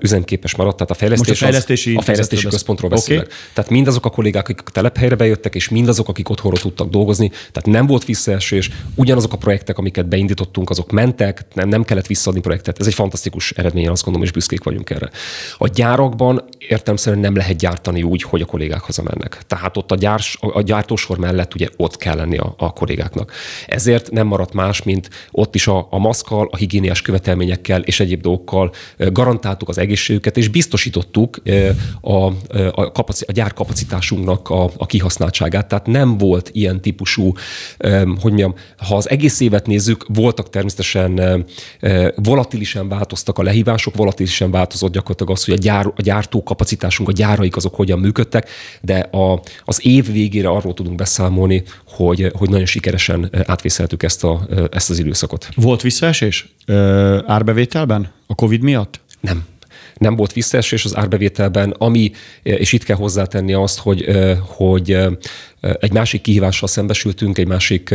üzemképes 0.00 0.54
maradt, 0.54 0.76
tehát 0.76 0.90
a 0.90 0.94
fejlesztés 0.94 1.28
Most 1.28 1.42
a 1.42 1.44
fejlesztési 1.44 1.90
az, 1.90 1.96
a 1.96 2.02
fejlesztési 2.02 2.46
központról 2.46 2.90
beszél- 2.90 3.06
beszélek. 3.06 3.26
Oké. 3.26 3.52
Tehát 3.52 3.70
mindazok 3.70 4.04
a 4.06 4.10
kollégák, 4.10 4.48
akik 4.48 4.68
a 4.68 4.70
telephelyre 4.70 5.14
bejöttek, 5.14 5.54
és 5.54 5.68
mindazok, 5.68 6.08
akik 6.08 6.28
otthonról 6.28 6.60
tudtak 6.60 6.90
dolgozni, 6.90 7.28
tehát 7.28 7.64
nem 7.64 7.86
volt 7.86 8.04
visszaesés, 8.04 8.70
ugyanazok 8.94 9.32
a 9.32 9.36
projektek, 9.36 9.78
amiket 9.78 10.08
beindítottunk, 10.08 10.70
azok 10.70 10.90
mentek, 10.90 11.44
nem, 11.54 11.68
nem 11.68 11.84
kellett 11.84 12.06
visszaadni 12.06 12.40
projektet. 12.40 12.80
Ez 12.80 12.86
egy 12.86 12.94
fantasztikus 12.94 13.50
eredmény, 13.50 13.82
én 13.82 13.90
azt 13.90 14.02
gondolom, 14.02 14.26
és 14.26 14.32
büszkék 14.32 14.62
vagyunk 14.62 14.90
erre. 14.90 15.10
A 15.58 15.68
gyárakban 15.68 16.44
értelemszerűen 16.58 17.22
nem 17.22 17.36
lehet 17.36 17.56
gyártani 17.56 18.02
úgy, 18.02 18.22
hogy 18.22 18.40
a 18.40 18.44
kollégák 18.44 18.65
hazamennek. 18.74 19.38
Tehát 19.46 19.76
ott 19.76 19.90
a, 19.90 19.94
gyárs, 19.94 20.38
a 20.40 20.62
gyártósor 20.62 21.18
mellett 21.18 21.54
ugye 21.54 21.68
ott 21.76 21.96
kell 21.96 22.16
lenni 22.16 22.36
a, 22.36 22.54
a 22.58 22.72
kollégáknak. 22.72 23.32
Ezért 23.66 24.10
nem 24.10 24.26
maradt 24.26 24.52
más, 24.52 24.82
mint 24.82 25.10
ott 25.30 25.54
is 25.54 25.66
a, 25.66 25.86
a 25.90 25.98
maszkkal, 25.98 26.48
a 26.50 26.56
higiéniás 26.56 27.02
követelményekkel 27.02 27.82
és 27.82 28.00
egyéb 28.00 28.20
dolgokkal 28.20 28.72
garantáltuk 28.96 29.68
az 29.68 29.78
egészségüket, 29.78 30.36
és 30.36 30.48
biztosítottuk 30.48 31.42
a, 32.00 32.24
a, 32.72 32.92
kapaci, 32.92 33.24
a 33.28 33.32
gyár 33.32 33.52
kapacitásunknak 33.52 34.50
a, 34.50 34.70
a 34.76 34.86
kihasználtságát. 34.86 35.68
Tehát 35.68 35.86
nem 35.86 36.18
volt 36.18 36.50
ilyen 36.52 36.80
típusú, 36.80 37.32
hogy 38.20 38.34
mondjam, 38.36 38.54
ha 38.88 38.96
az 38.96 39.10
egész 39.10 39.40
évet 39.40 39.66
nézzük, 39.66 40.06
voltak 40.08 40.50
természetesen 40.50 41.44
volatilisen 42.14 42.88
változtak 42.88 43.38
a 43.38 43.42
lehívások, 43.42 43.96
volatilisen 43.96 44.50
változott 44.50 44.92
gyakorlatilag 44.92 45.32
az, 45.32 45.44
hogy 45.44 45.54
a, 45.54 45.56
gyár, 45.56 45.86
a 45.86 46.02
gyártó 46.02 46.42
kapacitásunk, 46.42 47.08
a 47.08 47.12
gyáraik 47.12 47.56
azok 47.56 47.74
hogyan 47.74 47.98
működtek, 47.98 48.48
de 48.80 48.98
a, 48.98 49.42
az 49.64 49.86
év 49.86 50.12
végére 50.12 50.48
arról 50.48 50.74
tudunk 50.74 50.96
beszámolni, 50.96 51.62
hogy, 51.86 52.30
hogy 52.34 52.48
nagyon 52.48 52.66
sikeresen 52.66 53.30
átvészeltük 53.46 54.02
ezt, 54.02 54.24
a, 54.24 54.46
ezt 54.70 54.90
az 54.90 54.98
időszakot. 54.98 55.48
Volt 55.54 55.82
visszaesés 55.82 56.54
ö, 56.66 57.18
árbevételben 57.26 58.12
a 58.26 58.34
COVID 58.34 58.62
miatt? 58.62 59.00
Nem. 59.20 59.44
Nem 59.98 60.16
volt 60.16 60.32
visszaesés 60.32 60.84
az 60.84 60.96
árbevételben, 60.96 61.70
ami, 61.70 62.10
és 62.42 62.72
itt 62.72 62.84
kell 62.84 62.96
hozzátenni 62.96 63.52
azt, 63.52 63.78
hogy, 63.78 64.06
hogy 64.40 64.98
egy 65.60 65.92
másik 65.92 66.20
kihívással 66.20 66.68
szembesültünk, 66.68 67.38
egy 67.38 67.46
másik 67.46 67.94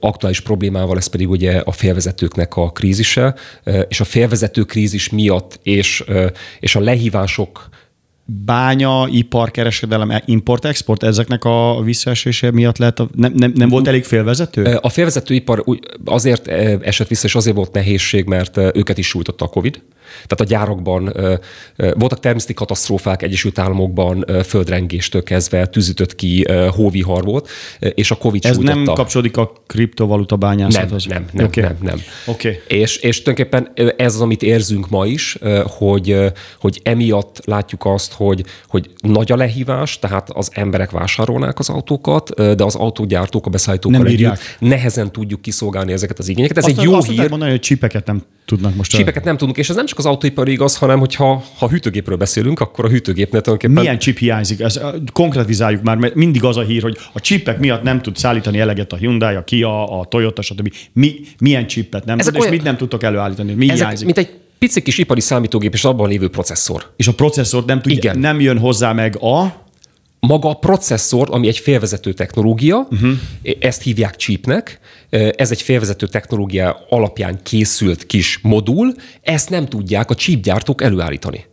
aktuális 0.00 0.40
problémával, 0.40 0.96
ez 0.96 1.06
pedig 1.06 1.30
ugye 1.30 1.58
a 1.58 1.72
félvezetőknek 1.72 2.56
a 2.56 2.70
krízise, 2.70 3.34
és 3.88 4.00
a 4.00 4.04
félvezető 4.04 4.62
krízis 4.62 5.08
miatt, 5.08 5.60
és, 5.62 6.04
és 6.60 6.74
a 6.74 6.80
lehívások 6.80 7.68
Bánya, 8.44 9.08
ipar, 9.10 9.50
kereskedelem, 9.50 10.22
import-export, 10.24 11.02
ezeknek 11.02 11.44
a 11.44 11.80
visszaesése 11.82 12.50
miatt 12.50 12.78
lehet, 12.78 13.00
a, 13.00 13.08
nem, 13.14 13.32
nem, 13.36 13.52
nem 13.54 13.68
volt 13.68 13.88
elég 13.88 14.04
félvezető? 14.04 14.78
A 14.80 14.88
félvezetőipar 14.88 15.64
azért 16.04 16.48
esett 16.82 17.08
vissza, 17.08 17.26
és 17.26 17.34
azért 17.34 17.56
volt 17.56 17.72
nehézség, 17.72 18.24
mert 18.24 18.56
őket 18.56 18.98
is 18.98 19.06
sújtotta 19.06 19.44
a 19.44 19.48
COVID. 19.48 19.82
Tehát 20.12 20.40
a 20.40 20.44
gyárakban 20.44 21.12
voltak 21.76 22.20
természeti 22.20 22.54
katasztrófák 22.54 23.22
Egyesült 23.22 23.58
Államokban, 23.58 24.24
földrengéstől 24.44 25.22
kezdve 25.22 25.66
tűzütött 25.66 26.14
ki, 26.14 26.46
hóvihar 26.70 27.24
volt, 27.24 27.48
és 27.78 28.10
a 28.10 28.14
COVID 28.16 28.44
Ez 28.44 28.54
sújtotta. 28.54 28.76
nem 28.76 28.94
kapcsolódik 28.94 29.36
a 29.36 29.52
kriptovaluta 29.66 30.36
nem, 30.36 30.48
bányászathoz? 30.48 31.04
nem, 31.06 31.26
nem, 31.32 31.44
Oké. 31.46 31.60
okay. 31.60 31.72
nem, 31.72 31.88
nem. 31.90 32.00
Oké. 32.26 32.62
És, 32.68 32.96
és 32.96 33.22
tulajdonképpen 33.22 33.94
ez 33.96 34.14
az, 34.14 34.20
amit 34.20 34.42
érzünk 34.42 34.88
ma 34.88 35.06
is, 35.06 35.38
hogy, 35.64 36.16
hogy 36.60 36.80
emiatt 36.82 37.40
látjuk 37.44 37.84
azt, 37.84 38.12
hogy, 38.12 38.44
hogy 38.68 38.90
nagy 38.98 39.32
a 39.32 39.36
lehívás, 39.36 39.98
tehát 39.98 40.30
az 40.30 40.50
emberek 40.52 40.90
vásárolnák 40.90 41.58
az 41.58 41.68
autókat, 41.68 42.34
de 42.54 42.64
az 42.64 42.74
autógyártók, 42.74 43.46
a 43.46 43.50
beszállítókkal 43.50 43.98
Nem 44.00 44.08
együtt 44.08 44.38
nehezen 44.58 45.12
tudjuk 45.12 45.42
kiszolgálni 45.42 45.92
ezeket 45.92 46.18
az 46.18 46.28
igényeket. 46.28 46.56
Ez 46.56 46.64
Azt, 46.64 46.78
egy 46.78 46.84
jó 46.84 46.94
azt 46.94 47.08
hír. 47.08 47.28
mondani, 47.28 47.50
hogy 47.50 47.60
csipeket 47.60 48.06
nem 48.06 48.22
tudnak 48.44 48.74
most. 48.74 48.90
Csípeket 48.90 49.24
nem 49.24 49.36
tudunk, 49.36 49.56
és 49.56 49.70
ez 49.70 49.76
nem 49.76 49.86
csak 49.86 49.98
az 50.00 50.06
autóipar 50.06 50.48
igaz, 50.48 50.76
hanem 50.76 50.98
hogyha 50.98 51.44
ha 51.58 51.68
hűtőgépről 51.68 52.16
beszélünk, 52.16 52.60
akkor 52.60 52.84
a 52.84 52.88
hűtőgépnél 52.88 53.40
tulajdonképpen 53.40 53.82
Milyen 53.84 53.98
chip 53.98 54.18
hiányzik? 54.18 54.60
Ez, 54.60 54.80
konkretizáljuk 55.12 55.82
már, 55.82 55.96
mert 55.96 56.14
mindig 56.14 56.44
az 56.44 56.56
a 56.56 56.62
hír, 56.62 56.82
hogy 56.82 56.96
a 57.12 57.20
chipek 57.20 57.58
miatt 57.58 57.82
nem 57.82 58.02
tud 58.02 58.16
szállítani 58.16 58.58
eleget 58.58 58.92
a 58.92 58.96
Hyundai, 58.96 59.34
a 59.34 59.44
Kia, 59.44 60.00
a 60.00 60.04
Toyota, 60.04 60.42
stb. 60.42 60.72
Mi, 60.92 61.14
milyen 61.38 61.66
chipet 61.66 62.04
nem 62.04 62.18
Ezek 62.18 62.32
tud, 62.32 62.34
és 62.34 62.40
olyan- 62.40 62.54
mit 62.56 62.64
nem 62.64 62.76
tudtok 62.76 63.02
előállítani? 63.02 63.52
Mi 63.52 63.64
ezek, 63.64 63.76
hiányzik? 63.76 64.04
mint 64.04 64.18
egy 64.18 64.30
pici 64.58 64.82
kis 64.82 64.98
ipari 64.98 65.20
számítógép 65.20 65.72
és 65.72 65.84
abban 65.84 66.08
lévő 66.08 66.28
processzor. 66.28 66.90
És 66.96 67.08
a 67.08 67.12
processzort 67.12 67.66
nem 67.66 67.82
tudja, 67.82 67.98
Igen. 67.98 68.18
nem 68.18 68.40
jön 68.40 68.58
hozzá 68.58 68.92
meg 68.92 69.16
a... 69.22 69.68
Maga 70.20 70.48
a 70.48 70.54
processzor, 70.54 71.28
ami 71.30 71.48
egy 71.48 71.58
félvezető 71.58 72.12
technológia, 72.12 72.86
uh-huh. 72.90 73.12
ezt 73.60 73.82
hívják 73.82 74.16
chipnek, 74.16 74.80
ez 75.36 75.50
egy 75.50 75.62
félvezető 75.62 76.06
technológia 76.06 76.86
alapján 76.88 77.42
készült 77.42 78.06
kis 78.06 78.38
modul, 78.42 78.94
ezt 79.22 79.50
nem 79.50 79.66
tudják 79.66 80.10
a 80.10 80.14
chipgyártók 80.14 80.82
előállítani. 80.82 81.44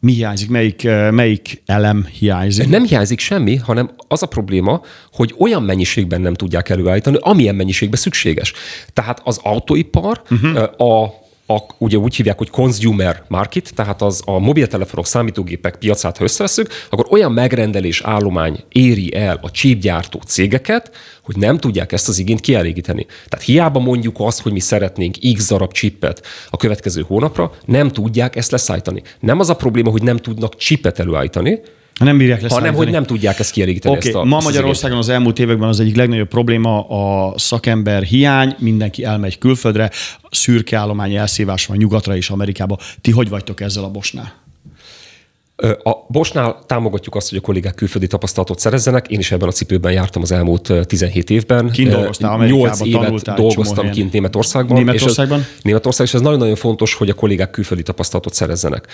Mi 0.00 0.12
hiányzik? 0.12 0.48
Melyik, 0.48 0.84
ö, 0.84 1.10
melyik 1.10 1.62
elem 1.66 2.06
hiányzik? 2.18 2.68
Nem 2.68 2.84
hiányzik 2.84 3.18
semmi, 3.18 3.56
hanem 3.56 3.90
az 4.08 4.22
a 4.22 4.26
probléma, 4.26 4.82
hogy 5.12 5.34
olyan 5.38 5.62
mennyiségben 5.62 6.20
nem 6.20 6.34
tudják 6.34 6.68
előállítani, 6.68 7.16
amilyen 7.20 7.54
mennyiségben 7.54 8.00
szükséges. 8.00 8.52
Tehát 8.92 9.20
az 9.24 9.40
autóipar 9.42 10.22
uh-huh. 10.30 10.80
a 10.80 11.14
a, 11.50 11.66
ugye 11.78 11.96
úgy 11.96 12.16
hívják, 12.16 12.38
hogy 12.38 12.50
consumer 12.50 13.22
market, 13.28 13.74
tehát 13.74 14.02
az 14.02 14.22
a 14.24 14.38
mobiltelefonok, 14.38 15.06
számítógépek 15.06 15.76
piacát, 15.76 16.16
ha 16.16 16.24
összeveszünk, 16.24 16.68
akkor 16.90 17.06
olyan 17.10 17.32
megrendelés 17.32 18.00
állomány 18.04 18.64
éri 18.68 19.14
el 19.14 19.38
a 19.42 19.50
csípgyártó 19.50 20.20
cégeket, 20.26 20.90
hogy 21.22 21.36
nem 21.36 21.58
tudják 21.58 21.92
ezt 21.92 22.08
az 22.08 22.18
igényt 22.18 22.40
kielégíteni. 22.40 23.06
Tehát 23.28 23.46
hiába 23.46 23.80
mondjuk 23.80 24.16
azt, 24.18 24.40
hogy 24.40 24.52
mi 24.52 24.60
szeretnénk 24.60 25.16
X 25.34 25.48
darab 25.48 25.72
chipet 25.72 26.26
a 26.50 26.56
következő 26.56 27.04
hónapra, 27.06 27.52
nem 27.64 27.88
tudják 27.88 28.36
ezt 28.36 28.50
leszállítani. 28.50 29.02
Nem 29.20 29.40
az 29.40 29.50
a 29.50 29.56
probléma, 29.56 29.90
hogy 29.90 30.02
nem 30.02 30.16
tudnak 30.16 30.56
chipet 30.56 30.98
előállítani, 30.98 31.60
nem 32.04 32.18
bírják 32.18 32.40
leszállítani. 32.40 32.70
hanem 32.70 32.84
hogy 32.84 33.00
nem 33.00 33.06
tudják 33.06 33.38
ezt 33.38 33.50
kielégíteni. 33.50 33.96
Oké, 33.96 34.08
ezt 34.08 34.16
a, 34.16 34.24
ma 34.24 34.40
Magyarországon 34.40 34.98
az 34.98 35.08
elmúlt 35.08 35.38
években 35.38 35.68
az 35.68 35.80
egyik 35.80 35.96
legnagyobb 35.96 36.28
probléma 36.28 36.88
a 36.88 37.32
szakember 37.38 38.02
hiány, 38.02 38.54
mindenki 38.58 39.04
elmegy 39.04 39.38
külföldre, 39.38 39.90
szürke 40.30 40.78
állomány 40.78 41.14
elszívás 41.14 41.66
van 41.66 41.76
nyugatra 41.76 42.16
és 42.16 42.30
Amerikába. 42.30 42.78
Ti 43.00 43.10
hogy 43.10 43.28
vagytok 43.28 43.60
ezzel 43.60 43.84
a 43.84 43.90
Bosnál? 43.90 44.39
A 45.82 46.04
Bosnál 46.08 46.58
támogatjuk 46.66 47.14
azt, 47.14 47.28
hogy 47.28 47.38
a 47.38 47.40
kollégák 47.40 47.74
külföldi 47.74 48.06
tapasztalatot 48.06 48.58
szerezzenek. 48.58 49.08
Én 49.08 49.18
is 49.18 49.32
ebben 49.32 49.48
a 49.48 49.52
cipőben 49.52 49.92
jártam 49.92 50.22
az 50.22 50.32
elmúlt 50.32 50.68
ö, 50.68 50.84
17 50.84 51.30
évben. 51.30 51.70
Kint 51.70 51.90
dolgoztál 51.90 52.30
Ö, 52.30 52.34
Amerikában, 52.34 52.66
Nyolc 52.66 52.80
évet 52.80 53.36
dolgoztam 53.36 53.90
kint 53.90 54.12
Németországban. 54.12 54.76
Németországban? 54.76 55.38
És 55.38 55.44
ez, 55.44 55.60
Németország, 55.62 56.06
és 56.06 56.14
ez 56.14 56.20
nagyon-nagyon 56.20 56.54
fontos, 56.54 56.94
hogy 56.94 57.08
a 57.08 57.14
kollégák 57.14 57.50
külföldi 57.50 57.82
tapasztalatot 57.82 58.34
szerezzenek. 58.34 58.86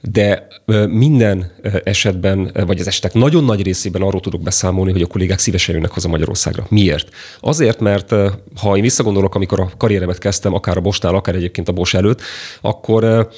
De 0.00 0.46
minden 0.88 1.52
esetben, 1.84 2.50
vagy 2.66 2.80
az 2.80 2.86
esetek 2.86 3.12
nagyon 3.12 3.44
nagy 3.44 3.62
részében 3.62 4.02
arról 4.02 4.20
tudok 4.20 4.42
beszámolni, 4.42 4.92
hogy 4.92 5.02
a 5.02 5.06
kollégák 5.06 5.38
szívesen 5.38 5.74
jönnek 5.74 5.90
haza 5.90 6.08
Magyarországra. 6.08 6.66
Miért? 6.68 7.08
Azért, 7.40 7.80
mert 7.80 8.14
ha 8.60 8.76
én 8.76 8.82
visszagondolok, 8.82 9.34
amikor 9.34 9.60
a 9.60 9.70
karrieremet 9.76 10.18
kezdtem, 10.18 10.54
akár 10.54 10.76
a 10.76 10.80
Bosnál, 10.80 11.14
akár 11.14 11.34
egyébként 11.34 11.68
a 11.68 11.72
Bos 11.72 11.94
előtt, 11.94 12.20
akkor 12.60 13.28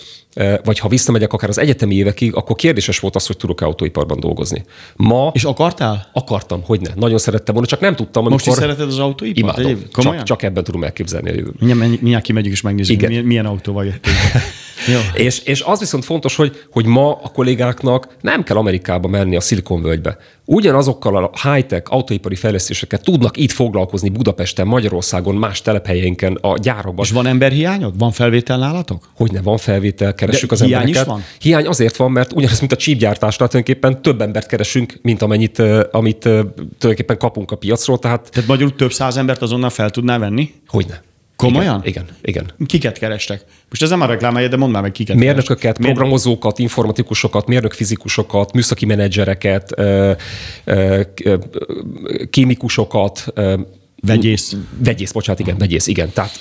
vagy 0.65 0.79
ha 0.79 0.89
visszamegyek 0.89 1.33
akár 1.33 1.49
az 1.49 1.59
egyetemi 1.59 1.95
évekig, 1.95 2.35
akkor 2.35 2.57
kérdéses 2.57 2.99
volt 2.99 3.15
az, 3.15 3.27
hogy 3.27 3.37
tudok 3.37 3.61
autóiparban 3.61 4.21
dolgozni. 4.21 4.65
Ma 4.97 5.31
És 5.35 5.45
akartál? 5.45 6.09
akartam, 6.13 6.63
hogy 6.65 6.81
ne. 6.81 6.91
Nagyon 6.95 7.19
szerettem 7.19 7.55
volna, 7.55 7.69
csak 7.69 7.81
nem 7.81 7.95
tudtam, 7.97 8.25
amikor... 8.27 8.47
Most 8.47 8.59
is 8.59 8.63
szereted 8.65 8.89
az 8.89 8.99
autóipart? 8.99 9.59
Imádom. 9.59 9.83
Csak, 9.91 10.23
csak 10.23 10.43
ebben 10.43 10.65
tudom 10.65 10.85
elképzelni 10.85 11.31
a 11.31 11.35
jövőt. 11.35 11.61
Mindjárt, 11.61 12.25
kimegyünk 12.25 12.55
és 12.55 12.61
megnézzük, 12.61 12.97
Igen. 12.97 13.09
milyen, 13.09 13.25
milyen 13.25 13.47
autóval 13.47 13.85
jöttél. 13.85 14.13
Jó. 14.87 14.99
És, 15.25 15.39
és 15.39 15.63
az 15.63 15.79
viszont 15.79 16.05
fontos, 16.05 16.37
hogy, 16.37 16.63
hogy 16.71 16.87
ma 16.87 17.11
a 17.23 17.29
kollégáknak 17.29 18.17
nem 18.21 18.43
kell 18.43 18.57
Amerikába 18.57 19.09
menni 19.09 19.37
a 19.37 19.41
Szilikonvölgybe. 19.41 20.17
Ugyanazokkal 20.45 21.17
a 21.17 21.31
high-tech 21.51 21.93
autóipari 21.93 22.35
fejlesztéseket 22.35 23.03
tudnak 23.03 23.37
itt 23.37 23.51
foglalkozni 23.51 24.09
Budapesten, 24.09 24.67
Magyarországon, 24.67 25.35
más 25.35 25.63
telephelyeinken, 25.63 26.39
a 26.41 26.59
gyárakban. 26.59 27.05
És 27.05 27.11
van 27.11 27.27
emberhiányod? 27.27 27.99
Van 27.99 28.11
felvétel 28.11 28.59
nálatok? 28.59 29.09
hogy 29.17 29.33
ne 29.33 29.41
van 29.41 29.57
felvétel, 29.57 30.15
keressük 30.15 30.49
De 30.49 30.55
az 30.55 30.63
hiány 30.63 30.81
embereket. 30.81 31.03
is 31.03 31.09
van? 31.09 31.23
Hiány 31.39 31.67
azért 31.67 31.97
van, 31.97 32.13
mert 32.13 32.33
ugyanaz, 32.33 32.61
mint 32.61 32.73
a 32.73 32.77
csípgyártásnál 32.77 33.49
tulajdonképpen 33.49 34.03
több 34.03 34.21
embert 34.21 34.47
keresünk, 34.47 34.99
mint 35.03 35.23
amennyit, 35.23 35.59
amit 35.91 36.19
tulajdonképpen 36.19 37.19
kapunk 37.19 37.51
a 37.51 37.57
piacról, 37.57 37.99
tehát 37.99 38.29
Tehát 38.33 38.49
magyarul 38.49 38.75
több 38.75 38.93
száz 38.93 39.17
embert 39.17 39.43
azonnal 39.43 39.71
fel 39.71 39.91
tudnál 39.91 40.19
venni? 40.19 40.55
hogy 40.67 40.87
ne. 40.89 40.97
Komolyan? 41.37 41.81
Igen, 41.85 42.05
igen. 42.23 42.45
igen. 42.45 42.67
Kiket 42.67 42.99
kerestek? 42.99 43.45
Most 43.69 43.83
ez 43.83 43.91
nem 43.91 44.01
a 44.01 44.07
reklám 44.07 44.35
de 44.35 44.57
mondd 44.57 44.73
már 44.73 44.83
meg 44.83 44.93
kiket 44.93 45.17
Mérnököket, 45.17 45.59
kerestek. 45.61 45.85
Programozókat, 45.85 46.59
informatikusokat, 46.59 47.47
mérnökfizikusokat, 47.47 48.53
műszaki 48.53 48.87
menedzsereket, 48.87 49.73
ö, 49.77 50.13
ö, 50.65 51.01
ö, 51.25 51.37
kémikusokat, 52.31 53.33
Vegyész. 54.03 54.57
Vegyész, 54.85 55.13
bocsánat, 55.13 55.41
igen, 55.41 55.59
vegyész, 55.59 55.87
igen. 55.87 56.11
Tehát 56.13 56.41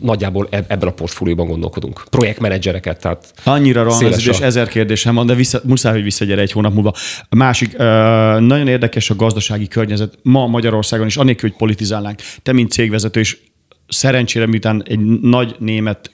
nagyjából 0.00 0.46
eb- 0.50 0.70
ebben 0.70 0.88
a 0.88 0.92
portfólióban 0.92 1.46
gondolkodunk. 1.46 2.04
Projektmenedzsereket, 2.10 3.00
tehát 3.00 3.32
Annyira 3.44 3.82
rohan 3.82 4.04
ez, 4.04 4.20
széles 4.20 4.26
és 4.26 4.44
ezer 4.44 4.68
kérdésem 4.68 5.14
van, 5.14 5.26
de 5.26 5.34
vissza, 5.34 5.60
muszáj, 5.64 5.92
hogy 5.92 6.02
visszagyere 6.02 6.40
egy 6.40 6.52
hónap 6.52 6.74
múlva. 6.74 6.94
A 7.28 7.36
másik, 7.36 7.76
nagyon 7.76 8.68
érdekes 8.68 9.10
a 9.10 9.16
gazdasági 9.16 9.68
környezet 9.68 10.18
ma 10.22 10.46
Magyarországon 10.46 11.06
is, 11.06 11.16
anélkül, 11.16 11.48
hogy 11.48 11.58
politizálnánk. 11.58 12.20
Te, 12.42 12.52
mint 12.52 12.70
cégvezető, 12.70 13.20
és 13.20 13.38
szerencsére, 13.88 14.46
miután 14.46 14.82
egy 14.86 15.20
nagy 15.20 15.56
német 15.58 16.10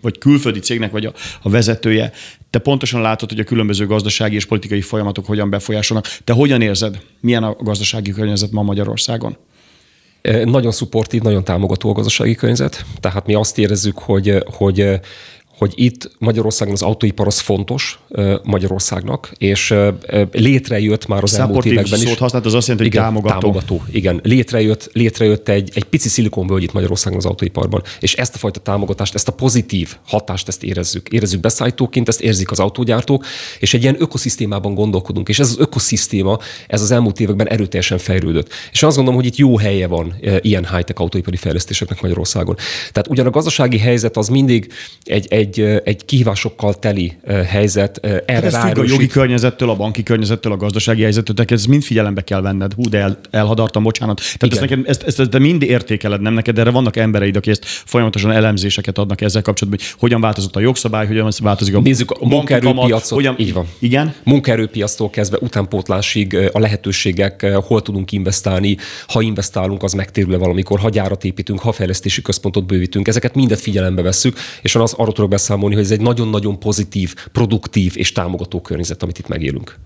vagy 0.00 0.18
külföldi 0.18 0.58
cégnek 0.58 0.90
vagy 0.90 1.04
a, 1.04 1.12
a 1.42 1.50
vezetője, 1.50 2.12
te 2.50 2.58
pontosan 2.58 3.00
látod, 3.00 3.28
hogy 3.28 3.40
a 3.40 3.44
különböző 3.44 3.86
gazdasági 3.86 4.34
és 4.34 4.44
politikai 4.44 4.80
folyamatok 4.80 5.26
hogyan 5.26 5.50
befolyásolnak. 5.50 6.06
Te 6.24 6.32
hogyan 6.32 6.60
érzed, 6.60 7.00
milyen 7.20 7.42
a 7.42 7.56
gazdasági 7.58 8.10
környezet 8.10 8.50
ma 8.50 8.62
Magyarországon? 8.62 9.36
Nagyon 10.44 10.72
szupportív, 10.72 11.22
nagyon 11.22 11.44
támogató 11.44 11.88
a 11.88 11.92
gazdasági 11.92 12.34
környezet. 12.34 12.84
Tehát 13.00 13.26
mi 13.26 13.34
azt 13.34 13.58
érezzük, 13.58 13.98
hogy, 13.98 14.42
hogy, 14.44 15.00
hogy 15.60 15.72
itt 15.76 16.10
Magyarországon 16.18 16.74
az 16.74 16.82
autóipar 16.82 17.26
az 17.26 17.38
fontos 17.38 17.98
Magyarországnak, 18.42 19.32
és 19.38 19.74
létrejött 20.32 21.06
már 21.06 21.22
az 21.22 21.38
elmúlt 21.38 21.64
években 21.64 22.00
is. 22.00 22.08
szót 22.08 22.18
használt, 22.18 22.46
az 22.46 22.54
azt 22.54 22.68
jelenti, 22.68 22.88
hogy 22.88 22.96
igen, 22.96 23.08
támogató. 23.08 23.40
támogató. 23.40 23.82
Igen, 23.92 24.20
létrejött, 24.22 24.90
létrejött 24.92 25.48
egy, 25.48 25.70
egy 25.74 25.84
pici 25.84 26.08
szilikonvölgy 26.08 26.62
itt 26.62 26.72
Magyarországon 26.72 27.18
az 27.18 27.26
autóiparban, 27.26 27.82
és 28.00 28.14
ezt 28.14 28.34
a 28.34 28.38
fajta 28.38 28.60
támogatást, 28.60 29.14
ezt 29.14 29.28
a 29.28 29.32
pozitív 29.32 29.96
hatást, 30.06 30.48
ezt 30.48 30.62
érezzük. 30.62 31.08
Érezzük 31.08 31.40
beszállítóként, 31.40 32.08
ezt 32.08 32.20
érzik 32.20 32.50
az 32.50 32.58
autógyártók, 32.58 33.26
és 33.58 33.74
egy 33.74 33.82
ilyen 33.82 33.96
ökoszisztémában 33.98 34.74
gondolkodunk, 34.74 35.28
és 35.28 35.38
ez 35.38 35.48
az 35.48 35.58
ökoszisztéma, 35.58 36.38
ez 36.66 36.82
az 36.82 36.90
elmúlt 36.90 37.20
években 37.20 37.48
erőteljesen 37.48 37.98
fejlődött. 37.98 38.48
És 38.72 38.82
azt 38.82 38.96
gondolom, 38.96 39.20
hogy 39.20 39.28
itt 39.28 39.36
jó 39.36 39.56
helye 39.56 39.86
van 39.86 40.14
ilyen 40.40 40.66
high-tech 40.66 41.00
autóipari 41.00 41.36
fejlesztéseknek 41.36 42.00
Magyarországon. 42.00 42.56
Tehát 42.92 43.08
ugyan 43.08 43.26
a 43.26 43.30
gazdasági 43.30 43.78
helyzet 43.78 44.16
az 44.16 44.28
mindig 44.28 44.72
egy, 45.02 45.26
egy, 45.30 45.49
e, 45.58 45.80
egy 45.84 46.04
kihívásokkal 46.04 46.74
teli 46.74 47.16
helyzet, 47.46 47.98
erre 48.02 48.34
Hát 48.34 48.44
ez 48.44 48.56
függ 48.56 48.78
a 48.78 48.84
jogi 48.86 49.06
környezettől, 49.06 49.70
a 49.70 49.76
banki 49.76 50.02
környezettől, 50.02 50.52
a 50.52 50.56
gazdasági 50.56 51.02
helyzettől, 51.02 51.34
tehát 51.34 51.50
ez 51.50 51.64
mind 51.64 51.82
figyelembe 51.82 52.20
kell 52.20 52.40
venned. 52.40 52.72
Hú, 52.72 52.88
de 52.88 52.98
el, 52.98 53.18
elhadartam, 53.30 53.82
bocsánat. 53.82 54.16
Tehát 54.16 54.54
ezt, 54.54 54.64
Igen. 54.64 54.78
neked, 54.78 55.04
ezt, 55.06 55.20
ezt, 55.20 55.30
te 55.30 55.38
mind 55.38 55.62
értékeled, 55.62 56.20
nem 56.20 56.32
neked, 56.34 56.58
erre 56.58 56.70
vannak 56.70 56.96
embereid, 56.96 57.36
akik 57.36 57.50
ezt 57.50 57.64
folyamatosan 57.64 58.30
elemzéseket 58.30 58.98
adnak 58.98 59.20
ezzel 59.20 59.42
kapcsolatban, 59.42 59.82
hogy 59.84 59.96
hogyan 59.98 60.20
változott 60.20 60.56
a 60.56 60.60
jogszabály, 60.60 61.06
hogyan 61.06 61.28
változik 61.42 61.74
a 61.74 61.80
Nézzük 61.80 62.10
a 62.10 62.26
munkaerőpiacot. 62.26 63.08
hogyan, 63.08 63.34
Így 63.38 63.52
van. 63.52 63.66
Igen? 63.78 64.14
munkaerőpiactól 64.24 65.10
kezdve 65.10 65.38
utánpótlásig 65.40 66.50
a 66.52 66.58
lehetőségek, 66.58 67.46
hol 67.52 67.82
tudunk 67.82 68.12
investálni, 68.12 68.76
ha 69.06 69.20
investálunk, 69.20 69.82
az 69.82 69.92
megtérül-e 69.92 70.36
valamikor, 70.36 70.78
ha 70.78 70.88
gyárat 70.88 71.24
építünk, 71.24 71.58
ha 71.58 71.72
fejlesztési 71.72 72.22
központot 72.22 72.66
bővítünk. 72.66 73.08
Ezeket 73.08 73.34
mindet 73.34 73.60
figyelembe 73.60 74.02
vesszük, 74.02 74.36
és 74.62 74.74
az 74.74 74.92
arról 74.92 75.12
tudok 75.12 75.30
beszámolni, 75.40 75.74
hogy 75.74 75.84
ez 75.84 75.90
egy 75.90 76.00
nagyon-nagyon 76.00 76.58
pozitív, 76.58 77.14
produktív 77.32 77.92
és 77.96 78.12
támogató 78.12 78.60
környezet, 78.60 79.02
amit 79.02 79.18
itt 79.18 79.28
megélünk. 79.28 79.78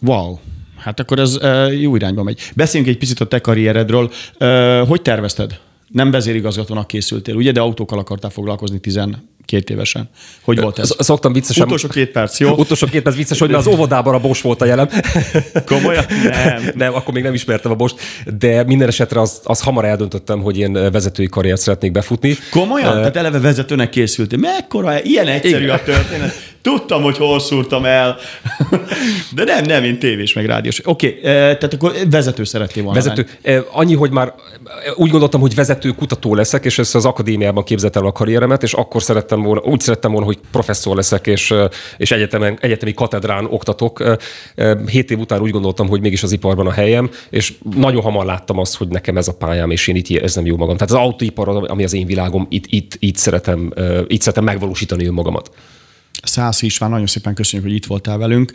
Wow. 0.00 0.38
Hát 0.76 1.00
akkor 1.00 1.18
ez 1.18 1.36
uh, 1.36 1.80
jó 1.80 1.96
irányba 1.96 2.22
megy. 2.22 2.40
Beszéljünk 2.54 2.92
egy 2.92 2.98
picit 2.98 3.20
a 3.20 3.26
te 3.26 3.40
karrieredről. 3.40 4.10
Uh, 4.40 4.88
hogy 4.88 5.02
tervezted? 5.02 5.60
Nem 5.88 6.10
vezérigazgatónak 6.10 6.86
készültél, 6.86 7.34
ugye? 7.34 7.52
De 7.52 7.60
autókkal 7.60 7.98
akartál 7.98 8.30
foglalkozni 8.30 8.78
12 9.46 9.74
évesen. 9.74 10.08
Hogy 10.40 10.60
volt 10.60 10.78
ez? 10.78 10.94
Szoktam 10.98 11.32
viccesen... 11.32 11.66
Utolsó 11.66 11.88
két 11.88 12.10
perc, 12.10 12.40
jó? 12.40 12.50
Utolsó 12.50 12.86
két 12.86 13.02
perc 13.02 13.16
vicces, 13.16 13.38
hogy 13.38 13.54
az 13.54 13.66
óvodában 13.66 14.14
a 14.14 14.18
Bosch 14.18 14.42
volt 14.42 14.60
a 14.60 14.64
jelem. 14.64 14.88
Komolyan? 15.66 16.04
Nem. 16.22 16.70
nem, 16.74 16.94
akkor 16.94 17.14
még 17.14 17.22
nem 17.22 17.34
ismertem 17.34 17.70
a 17.70 17.74
Bost, 17.74 17.96
de 18.38 18.64
minden 18.64 18.88
esetre 18.88 19.20
az, 19.20 19.40
az 19.44 19.60
hamar 19.60 19.84
eldöntöttem, 19.84 20.40
hogy 20.40 20.58
én 20.58 20.72
vezetői 20.72 21.26
karriert 21.26 21.60
szeretnék 21.60 21.92
befutni. 21.92 22.36
Komolyan? 22.50 22.94
Tehát 22.94 23.16
eleve 23.16 23.40
vezetőnek 23.40 23.90
készültél. 23.90 24.38
Mekkora? 24.38 25.02
Ilyen 25.02 25.26
egyszerű 25.26 25.64
Igen. 25.64 25.74
a 25.74 25.82
történet. 25.82 26.54
Tudtam, 26.66 27.02
hogy 27.02 27.16
hol 27.16 27.40
szúrtam 27.40 27.84
el. 27.84 28.16
De 29.34 29.44
nem, 29.44 29.64
nem, 29.64 29.84
én 29.84 29.98
tévés 29.98 30.32
meg 30.32 30.46
rádiós. 30.46 30.80
Oké, 30.84 31.08
okay, 31.08 31.20
tehát 31.20 31.74
akkor 31.74 31.92
vezető 32.10 32.44
szeretnél 32.44 32.84
volna. 32.84 32.98
Vezető. 32.98 33.26
Lenni. 33.42 33.64
Annyi, 33.72 33.94
hogy 33.94 34.10
már 34.10 34.34
úgy 34.94 35.10
gondoltam, 35.10 35.40
hogy 35.40 35.54
vezető 35.54 35.90
kutató 35.90 36.34
leszek, 36.34 36.64
és 36.64 36.78
ezt 36.78 36.94
az 36.94 37.04
akadémiában 37.04 37.64
képzeltem 37.64 38.06
a 38.06 38.12
karrieremet, 38.12 38.62
és 38.62 38.72
akkor 38.72 39.02
szerettem 39.02 39.42
volna, 39.42 39.60
úgy 39.60 39.80
szerettem 39.80 40.10
volna, 40.10 40.26
hogy 40.26 40.38
professzor 40.50 40.96
leszek, 40.96 41.26
és, 41.26 41.54
és 41.96 42.10
egyetemen, 42.10 42.58
egyetemi 42.60 42.94
katedrán 42.94 43.44
oktatok. 43.44 44.18
Hét 44.90 45.10
év 45.10 45.18
után 45.18 45.40
úgy 45.40 45.50
gondoltam, 45.50 45.88
hogy 45.88 46.00
mégis 46.00 46.22
az 46.22 46.32
iparban 46.32 46.66
a 46.66 46.72
helyem, 46.72 47.10
és 47.30 47.54
nagyon 47.76 48.02
hamar 48.02 48.24
láttam 48.24 48.58
azt, 48.58 48.76
hogy 48.76 48.88
nekem 48.88 49.16
ez 49.16 49.28
a 49.28 49.34
pályám, 49.34 49.70
és 49.70 49.88
én 49.88 49.96
itt 49.96 50.08
érzem 50.08 50.46
jó 50.46 50.56
magam. 50.56 50.76
Tehát 50.76 50.92
az 50.92 51.00
autóipar, 51.00 51.48
ami 51.48 51.84
az 51.84 51.92
én 51.92 52.06
világom, 52.06 52.46
itt, 52.50 52.64
itt, 52.68 52.96
itt, 52.98 53.16
szeretem, 53.16 53.72
itt 54.06 54.20
szeretem 54.20 54.44
megvalósítani 54.44 55.06
önmagamat. 55.06 55.50
Szász 56.26 56.62
István, 56.62 56.90
nagyon 56.90 57.06
szépen 57.06 57.34
köszönjük, 57.34 57.68
hogy 57.68 57.76
itt 57.76 57.86
voltál 57.86 58.18
velünk. 58.18 58.52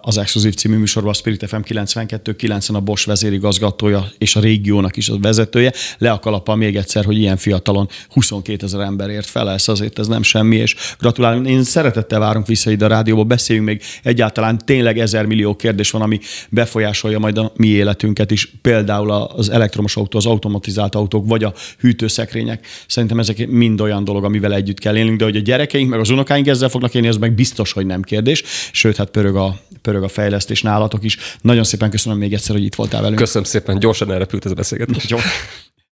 Az 0.00 0.18
Exkluzív 0.18 0.54
című 0.54 0.76
műsorban 0.76 1.10
a 1.10 1.14
Spirit 1.14 1.48
FM 1.48 1.60
92-90 1.64 2.74
a 2.74 2.80
Bosch 2.80 3.06
vezérigazgatója 3.06 4.06
és 4.18 4.36
a 4.36 4.40
régiónak 4.40 4.96
is 4.96 5.08
a 5.08 5.18
vezetője. 5.18 5.72
Le 5.98 6.10
a 6.10 6.18
kalappal 6.18 6.56
még 6.56 6.76
egyszer, 6.76 7.04
hogy 7.04 7.18
ilyen 7.18 7.36
fiatalon 7.36 7.88
22 8.08 8.66
ezer 8.66 8.80
ember 8.80 9.10
ért 9.10 9.26
fel, 9.26 9.50
ez 9.50 9.68
azért 9.68 9.98
ez 9.98 10.06
nem 10.06 10.22
semmi, 10.22 10.56
és 10.56 10.76
gratulálunk. 10.98 11.48
Én 11.48 11.62
szeretettel 11.62 12.18
várunk 12.18 12.46
vissza 12.46 12.70
ide 12.70 12.84
a 12.84 12.88
rádióba, 12.88 13.24
beszéljünk 13.24 13.68
még 13.68 13.82
egyáltalán 14.02 14.58
tényleg 14.64 14.98
ezer 14.98 15.26
millió 15.26 15.56
kérdés 15.56 15.90
van, 15.90 16.02
ami 16.02 16.18
befolyásolja 16.48 17.18
majd 17.18 17.38
a 17.38 17.52
mi 17.56 17.66
életünket 17.66 18.30
is, 18.30 18.52
például 18.62 19.10
az 19.10 19.50
elektromos 19.50 19.96
autó, 19.96 20.18
az 20.18 20.26
automatizált 20.26 20.94
autók, 20.94 21.28
vagy 21.28 21.44
a 21.44 21.54
hűtőszekrények. 21.78 22.66
Szerintem 22.86 23.18
ezek 23.18 23.46
mind 23.46 23.80
olyan 23.80 24.04
dolog, 24.04 24.24
amivel 24.24 24.54
együtt 24.54 24.78
kell 24.78 24.96
élnünk, 24.96 25.18
de 25.18 25.24
hogy 25.24 25.36
a 25.36 25.40
gyerekeink, 25.40 25.90
meg 25.90 26.00
az 26.00 26.10
unokáink 26.10 26.46
ezzel 26.46 26.68
fognak 26.68 26.89
élni, 26.94 27.08
az 27.08 27.16
meg 27.16 27.34
biztos, 27.34 27.72
hogy 27.72 27.86
nem 27.86 28.02
kérdés. 28.02 28.42
Sőt, 28.72 28.96
hát 28.96 29.10
pörög 29.10 29.36
a, 29.36 29.58
pörög 29.82 30.02
a 30.02 30.08
fejlesztés 30.08 30.62
nálatok 30.62 31.04
is. 31.04 31.16
Nagyon 31.40 31.64
szépen 31.64 31.90
köszönöm 31.90 32.18
még 32.18 32.32
egyszer, 32.32 32.54
hogy 32.54 32.64
itt 32.64 32.74
voltál 32.74 33.00
velünk. 33.00 33.18
Köszönöm 33.18 33.44
szépen, 33.44 33.78
gyorsan 33.78 34.12
elrepült 34.12 34.44
ez 34.44 34.50
a 34.50 34.54
beszélgetés. 34.54 35.08
Jó. 35.08 35.18